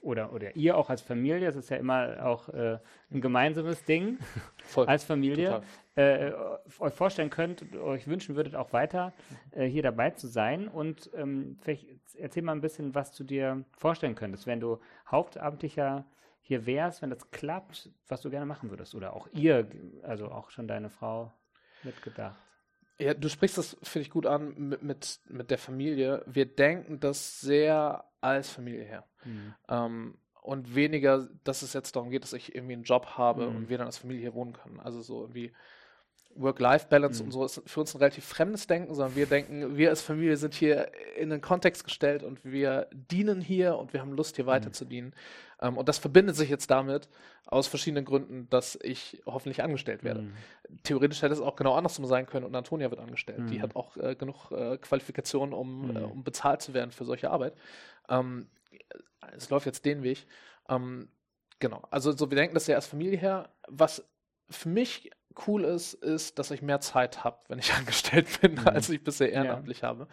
oder, 0.00 0.32
oder 0.32 0.54
ihr 0.56 0.76
auch 0.76 0.90
als 0.90 1.02
Familie, 1.02 1.48
es 1.48 1.56
ist 1.56 1.70
ja 1.70 1.76
immer 1.76 2.24
auch 2.24 2.48
äh, 2.48 2.78
ein 3.10 3.20
gemeinsames 3.20 3.84
Ding 3.84 4.18
Voll. 4.64 4.86
als 4.86 5.04
Familie, 5.04 5.62
äh, 5.94 6.32
euch 6.78 6.94
vorstellen 6.94 7.30
könnt, 7.30 7.74
euch 7.76 8.06
wünschen 8.06 8.36
würdet, 8.36 8.54
auch 8.54 8.72
weiter 8.72 9.12
äh, 9.52 9.66
hier 9.66 9.82
dabei 9.82 10.10
zu 10.10 10.28
sein. 10.28 10.68
Und 10.68 11.10
ähm, 11.14 11.58
vielleicht 11.60 11.86
erzähl 12.16 12.42
mal 12.42 12.52
ein 12.52 12.60
bisschen, 12.60 12.94
was 12.94 13.12
du 13.12 13.24
dir 13.24 13.64
vorstellen 13.76 14.14
könntest, 14.14 14.46
wenn 14.46 14.60
du 14.60 14.78
hauptamtlicher 15.10 16.04
hier 16.40 16.66
wärst, 16.66 17.02
wenn 17.02 17.10
das 17.10 17.30
klappt, 17.30 17.90
was 18.08 18.20
du 18.20 18.30
gerne 18.30 18.46
machen 18.46 18.70
würdest. 18.70 18.94
Oder 18.94 19.14
auch 19.14 19.28
ihr, 19.32 19.68
also 20.02 20.30
auch 20.30 20.50
schon 20.50 20.66
deine 20.66 20.90
Frau 20.90 21.32
mitgedacht. 21.82 22.40
Ja, 22.98 23.14
du 23.14 23.28
sprichst 23.28 23.58
das, 23.58 23.76
finde 23.82 24.06
ich, 24.06 24.10
gut 24.10 24.26
an 24.26 24.54
mit, 24.56 24.82
mit, 24.82 25.20
mit 25.28 25.50
der 25.50 25.58
Familie. 25.58 26.22
Wir 26.26 26.46
denken 26.46 27.00
das 27.00 27.40
sehr 27.40 28.04
als 28.22 28.50
Familie 28.50 28.84
her. 28.84 29.04
Mhm. 29.24 29.54
Ähm, 29.68 30.14
und 30.40 30.74
weniger, 30.74 31.28
dass 31.44 31.62
es 31.62 31.72
jetzt 31.72 31.94
darum 31.94 32.10
geht, 32.10 32.24
dass 32.24 32.32
ich 32.32 32.54
irgendwie 32.54 32.74
einen 32.74 32.82
Job 32.82 33.06
habe 33.16 33.48
mhm. 33.48 33.56
und 33.56 33.68
wir 33.68 33.78
dann 33.78 33.86
als 33.86 33.98
Familie 33.98 34.22
hier 34.22 34.34
wohnen 34.34 34.54
können. 34.54 34.80
Also 34.80 35.00
so 35.00 35.22
irgendwie 35.22 35.52
Work-Life-Balance 36.34 37.22
mhm. 37.22 37.26
und 37.26 37.32
so 37.32 37.44
ist 37.44 37.62
für 37.66 37.80
uns 37.80 37.94
ein 37.94 37.98
relativ 37.98 38.24
fremdes 38.24 38.66
Denken, 38.66 38.94
sondern 38.94 39.16
wir 39.16 39.26
denken, 39.26 39.76
wir 39.76 39.90
als 39.90 40.02
Familie 40.02 40.36
sind 40.36 40.54
hier 40.54 40.90
in 41.16 41.30
einen 41.30 41.42
Kontext 41.42 41.84
gestellt 41.84 42.22
und 42.22 42.44
wir 42.44 42.88
dienen 42.92 43.40
hier 43.40 43.76
und 43.76 43.92
wir 43.92 44.00
haben 44.00 44.12
Lust, 44.12 44.36
hier 44.36 44.46
weiter 44.46 44.68
mhm. 44.68 44.74
zu 44.74 44.84
dienen. 44.84 45.14
Ähm, 45.62 45.78
und 45.78 45.88
das 45.88 45.98
verbindet 45.98 46.36
sich 46.36 46.50
jetzt 46.50 46.70
damit 46.70 47.08
aus 47.46 47.68
verschiedenen 47.68 48.04
Gründen, 48.04 48.48
dass 48.50 48.78
ich 48.82 49.22
hoffentlich 49.24 49.62
angestellt 49.62 50.02
werde. 50.04 50.22
Mhm. 50.22 50.34
Theoretisch 50.82 51.22
hätte 51.22 51.32
es 51.32 51.40
auch 51.40 51.56
genau 51.56 51.74
andersrum 51.74 52.06
sein 52.06 52.26
können 52.26 52.44
und 52.44 52.54
Antonia 52.54 52.90
wird 52.90 53.00
angestellt. 53.00 53.48
Die 53.48 53.58
mhm. 53.58 53.62
hat 53.62 53.76
auch 53.76 53.96
äh, 53.96 54.14
genug 54.14 54.50
äh, 54.50 54.76
Qualifikationen, 54.78 55.54
um, 55.54 55.96
äh, 55.96 56.00
mhm. 56.00 56.04
um 56.04 56.24
bezahlt 56.24 56.60
zu 56.60 56.74
werden 56.74 56.90
für 56.90 57.04
solche 57.04 57.30
Arbeit. 57.30 57.54
Ähm, 58.08 58.48
es 59.36 59.48
läuft 59.50 59.66
jetzt 59.66 59.84
den 59.84 60.02
Weg. 60.02 60.26
Ähm, 60.68 61.08
genau. 61.60 61.82
Also 61.90 62.12
so, 62.12 62.30
wir 62.30 62.36
denken 62.36 62.54
das 62.54 62.66
ja 62.66 62.76
als 62.76 62.86
Familie 62.86 63.18
her. 63.18 63.50
Was 63.68 64.04
für 64.50 64.68
mich 64.68 65.10
cool 65.46 65.64
ist, 65.64 65.94
ist, 65.94 66.38
dass 66.38 66.50
ich 66.50 66.62
mehr 66.62 66.80
Zeit 66.80 67.24
habe, 67.24 67.38
wenn 67.48 67.58
ich 67.58 67.72
angestellt 67.78 68.40
bin, 68.40 68.54
mhm. 68.54 68.68
als 68.68 68.88
ich 68.88 69.02
bisher 69.02 69.30
ehrenamtlich 69.30 69.82
ja. 69.82 69.88
habe. 69.88 70.08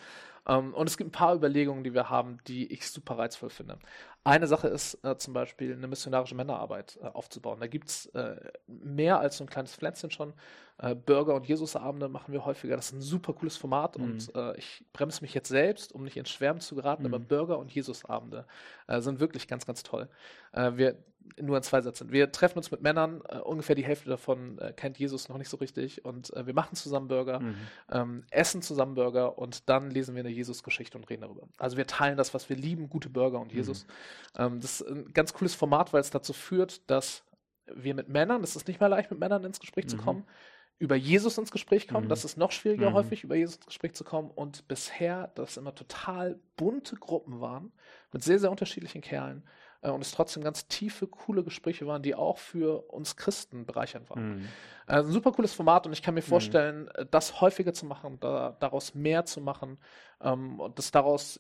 Um, 0.45 0.55
ähm, 0.55 0.73
und 0.73 0.88
es 0.88 0.97
gibt 0.97 1.09
ein 1.09 1.12
paar 1.12 1.35
Überlegungen, 1.35 1.83
die 1.83 1.93
wir 1.93 2.09
haben, 2.09 2.39
die 2.47 2.71
ich 2.71 2.89
super 2.89 3.17
reizvoll 3.17 3.49
finde. 3.49 3.77
Eine 4.23 4.47
Sache 4.47 4.67
ist 4.67 4.95
äh, 5.03 5.17
zum 5.17 5.34
Beispiel 5.34 5.73
eine 5.73 5.88
missionarische 5.88 6.36
Männerarbeit 6.36 6.99
äh, 7.01 7.08
aufzubauen. 7.08 7.60
Da 7.60 7.67
gibt 7.67 7.89
es 7.89 8.05
äh, 8.08 8.36
mehr 8.67 9.19
als 9.19 9.38
so 9.38 9.43
ein 9.43 9.49
kleines 9.49 9.75
Pflänzchen 9.75 10.12
schon. 10.12 10.34
Äh, 10.79 10.95
Burger- 10.95 11.35
und 11.35 11.47
Jesusabende 11.47 12.09
machen 12.09 12.33
wir 12.33 12.45
häufiger. 12.45 12.75
Das 12.75 12.87
ist 12.87 12.93
ein 12.93 13.01
super 13.01 13.33
cooles 13.33 13.57
Format 13.57 13.97
mhm. 13.97 14.03
und 14.03 14.35
äh, 14.35 14.57
ich 14.57 14.83
bremse 14.93 15.21
mich 15.21 15.33
jetzt 15.33 15.49
selbst, 15.49 15.93
um 15.93 16.03
nicht 16.03 16.17
ins 16.17 16.29
Schwärmen 16.29 16.61
zu 16.61 16.75
geraten, 16.75 17.03
mhm. 17.03 17.13
aber 17.13 17.19
Burger- 17.19 17.59
und 17.59 17.71
Jesusabende 17.71 18.45
äh, 18.87 19.01
sind 19.01 19.19
wirklich 19.19 19.47
ganz, 19.47 19.65
ganz 19.65 19.83
toll. 19.83 20.09
wir 20.53 20.97
nur 21.37 21.57
in 21.57 21.63
zwei 21.63 21.81
Sätzen. 21.81 22.11
Wir 22.11 22.31
treffen 22.31 22.57
uns 22.57 22.71
mit 22.71 22.81
Männern, 22.81 23.21
äh, 23.29 23.37
ungefähr 23.37 23.75
die 23.75 23.83
Hälfte 23.83 24.09
davon 24.09 24.57
äh, 24.59 24.73
kennt 24.73 24.97
Jesus 24.97 25.29
noch 25.29 25.37
nicht 25.37 25.49
so 25.49 25.57
richtig 25.57 26.03
und 26.05 26.33
äh, 26.33 26.45
wir 26.45 26.53
machen 26.53 26.75
zusammen 26.75 27.07
Burger, 27.07 27.39
mhm. 27.39 27.55
ähm, 27.91 28.23
essen 28.31 28.61
zusammen 28.61 28.95
Burger 28.95 29.37
und 29.37 29.69
dann 29.69 29.91
lesen 29.91 30.15
wir 30.15 30.21
eine 30.21 30.29
Jesus-Geschichte 30.29 30.97
und 30.97 31.09
reden 31.09 31.21
darüber. 31.21 31.47
Also 31.57 31.77
wir 31.77 31.87
teilen 31.87 32.17
das, 32.17 32.33
was 32.33 32.49
wir 32.49 32.55
lieben, 32.55 32.89
gute 32.89 33.09
Burger 33.09 33.39
und 33.39 33.51
Jesus. 33.51 33.85
Mhm. 34.37 34.41
Ähm, 34.41 34.61
das 34.61 34.81
ist 34.81 34.87
ein 34.87 35.13
ganz 35.13 35.33
cooles 35.33 35.55
Format, 35.55 35.93
weil 35.93 36.01
es 36.01 36.09
dazu 36.09 36.33
führt, 36.33 36.89
dass 36.89 37.23
wir 37.73 37.93
mit 37.93 38.09
Männern, 38.09 38.41
das 38.41 38.55
ist 38.55 38.67
nicht 38.67 38.79
mehr 38.79 38.89
leicht, 38.89 39.11
mit 39.11 39.19
Männern 39.19 39.43
ins 39.43 39.59
Gespräch 39.59 39.85
mhm. 39.85 39.89
zu 39.89 39.97
kommen, 39.97 40.25
über 40.79 40.95
Jesus 40.95 41.37
ins 41.37 41.51
Gespräch 41.51 41.87
kommen. 41.87 42.05
Mhm. 42.05 42.09
Das 42.09 42.25
ist 42.25 42.37
noch 42.37 42.51
schwieriger, 42.51 42.89
mhm. 42.89 42.95
häufig 42.95 43.23
über 43.23 43.35
Jesus 43.35 43.57
ins 43.57 43.65
Gespräch 43.67 43.93
zu 43.93 44.03
kommen. 44.03 44.31
Und 44.31 44.67
bisher, 44.67 45.27
dass 45.35 45.57
immer 45.57 45.75
total 45.75 46.39
bunte 46.55 46.95
Gruppen 46.95 47.41
waren, 47.41 47.71
mit 48.11 48.23
sehr, 48.23 48.39
sehr 48.39 48.49
unterschiedlichen 48.49 49.01
Kerlen 49.01 49.43
äh, 49.81 49.89
und 49.89 50.01
es 50.01 50.11
trotzdem 50.11 50.43
ganz 50.43 50.67
tiefe, 50.67 51.07
coole 51.07 51.43
Gespräche 51.43 51.85
waren, 51.85 52.01
die 52.01 52.15
auch 52.15 52.37
für 52.37 52.89
uns 52.91 53.17
Christen 53.17 53.65
bereichernd 53.65 54.09
waren. 54.09 54.37
Mhm. 54.37 54.45
Äh, 54.87 54.99
ein 54.99 55.07
super 55.07 55.33
cooles 55.33 55.53
Format 55.53 55.85
und 55.85 55.93
ich 55.93 56.01
kann 56.01 56.13
mir 56.13 56.21
mhm. 56.21 56.25
vorstellen, 56.25 56.83
mhm. 56.83 57.07
das 57.11 57.41
häufiger 57.41 57.73
zu 57.73 57.85
machen, 57.85 58.17
da, 58.19 58.55
daraus 58.59 58.95
mehr 58.95 59.25
zu 59.25 59.41
machen 59.41 59.77
ähm, 60.21 60.59
und 60.59 60.77
dass 60.77 60.91
daraus 60.91 61.39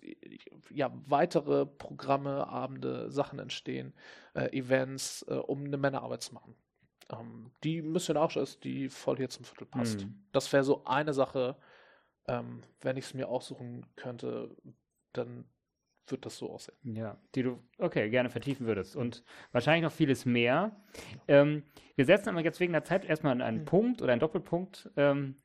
ja 0.69 0.91
weitere 1.07 1.65
Programme, 1.65 2.47
Abende, 2.47 3.09
Sachen 3.09 3.39
entstehen, 3.39 3.93
äh, 4.33 4.55
Events, 4.57 5.25
äh, 5.27 5.35
um 5.35 5.63
eine 5.65 5.77
Männerarbeit 5.77 6.21
zu 6.21 6.33
machen. 6.33 6.55
Ähm, 7.11 7.51
die 7.63 7.81
missionarisch 7.81 8.37
ist, 8.37 8.63
die 8.63 8.89
voll 8.89 9.17
hier 9.17 9.29
zum 9.29 9.45
Viertel 9.45 9.65
passt. 9.65 10.05
Mhm. 10.05 10.23
Das 10.31 10.51
wäre 10.53 10.63
so 10.63 10.83
eine 10.85 11.13
Sache, 11.13 11.55
ähm, 12.27 12.61
wenn 12.81 12.97
ich 12.97 13.05
es 13.05 13.13
mir 13.13 13.27
aussuchen 13.27 13.85
könnte, 13.95 14.55
dann 15.13 15.45
wird 16.07 16.25
das 16.25 16.37
so 16.37 16.51
aussehen. 16.51 16.77
Ja, 16.83 17.17
die 17.35 17.43
du, 17.43 17.59
okay, 17.77 18.09
gerne 18.09 18.29
vertiefen 18.29 18.65
würdest. 18.65 18.95
Und 18.95 19.23
wahrscheinlich 19.51 19.83
noch 19.83 19.91
vieles 19.91 20.25
mehr. 20.25 20.75
Ähm, 21.27 21.63
wir 21.95 22.05
setzen 22.05 22.29
aber 22.29 22.41
jetzt 22.41 22.59
wegen 22.59 22.73
der 22.73 22.83
Zeit 22.83 23.05
erstmal 23.05 23.41
einen 23.41 23.61
mhm. 23.61 23.65
Punkt 23.65 24.01
oder 24.01 24.11
einen 24.11 24.19
Doppelpunkt. 24.19 24.89
Ähm, 24.97 25.35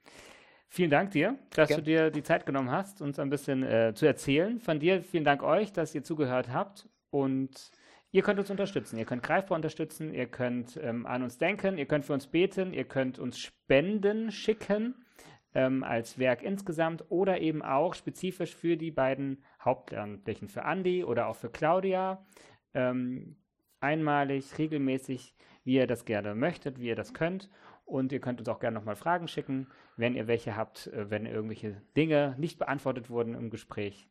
vielen 0.69 0.91
Dank 0.91 1.11
dir, 1.11 1.39
dass 1.51 1.69
Gern. 1.69 1.81
du 1.81 1.85
dir 1.85 2.11
die 2.11 2.23
Zeit 2.23 2.47
genommen 2.47 2.71
hast, 2.71 3.03
uns 3.03 3.19
ein 3.19 3.31
bisschen 3.31 3.63
äh, 3.63 3.93
zu 3.95 4.07
erzählen. 4.07 4.61
Von 4.61 4.79
dir 4.81 5.03
vielen 5.03 5.25
Dank 5.25 5.43
euch, 5.43 5.73
dass 5.73 5.95
ihr 5.95 6.03
zugehört 6.03 6.51
habt. 6.51 6.89
Und 7.11 7.71
Ihr 8.15 8.23
könnt 8.23 8.39
uns 8.39 8.49
unterstützen. 8.49 8.97
Ihr 8.97 9.07
könnt 9.07 9.25
greifbar 9.25 9.57
unterstützen. 9.57 10.15
Ihr 10.15 10.27
könnt 10.27 10.79
ähm, 10.81 11.05
an 11.05 11.25
uns 11.25 11.37
denken. 11.37 11.79
Ihr 11.79 11.87
könnt 11.87 12.05
für 12.05 12.13
uns 12.13 12.29
beten. 12.29 12.73
Ihr 12.73 12.85
könnt 12.85 13.19
uns 13.19 13.41
Spenden 13.41 14.31
schicken 14.31 15.05
ähm, 15.53 15.83
als 15.83 16.17
Werk 16.17 16.45
insgesamt 16.45 17.05
oder 17.09 17.41
eben 17.41 17.61
auch 17.61 17.93
spezifisch 17.95 18.55
für 18.55 18.77
die 18.77 18.93
beiden 18.93 19.43
Hauptamtlichen, 19.65 20.47
für 20.47 20.65
Andi 20.65 21.03
oder 21.03 21.27
auch 21.27 21.35
für 21.35 21.51
Claudia. 21.51 22.25
Ähm, 22.73 23.35
einmalig, 23.81 24.59
regelmäßig, 24.59 25.35
wie 25.65 25.75
ihr 25.75 25.89
das 25.89 26.05
gerne 26.05 26.37
möchtet, 26.37 26.79
wie 26.79 26.87
ihr 26.87 26.97
das 26.97 27.15
könnt. 27.15 27.51
Und 27.85 28.13
ihr 28.13 28.21
könnt 28.21 28.39
uns 28.39 28.49
auch 28.49 28.61
gerne 28.61 28.79
nochmal 28.79 28.95
Fragen 28.95 29.27
schicken, 29.27 29.67
wenn 29.97 30.15
ihr 30.15 30.29
welche 30.29 30.55
habt, 30.55 30.87
äh, 30.87 31.11
wenn 31.11 31.27
irgendwelche 31.27 31.83
Dinge 31.97 32.37
nicht 32.39 32.61
beantwortet 32.61 33.11
wurden 33.11 33.35
im 33.35 33.51
Gespräch. 33.51 34.09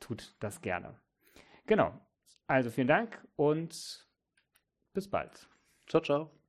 Tut 0.00 0.36
das 0.40 0.62
gerne. 0.62 0.98
Genau. 1.66 2.00
Also 2.52 2.68
vielen 2.68 2.86
Dank 2.88 3.26
und 3.36 4.06
bis 4.92 5.08
bald. 5.08 5.48
Ciao, 5.86 6.02
ciao. 6.02 6.41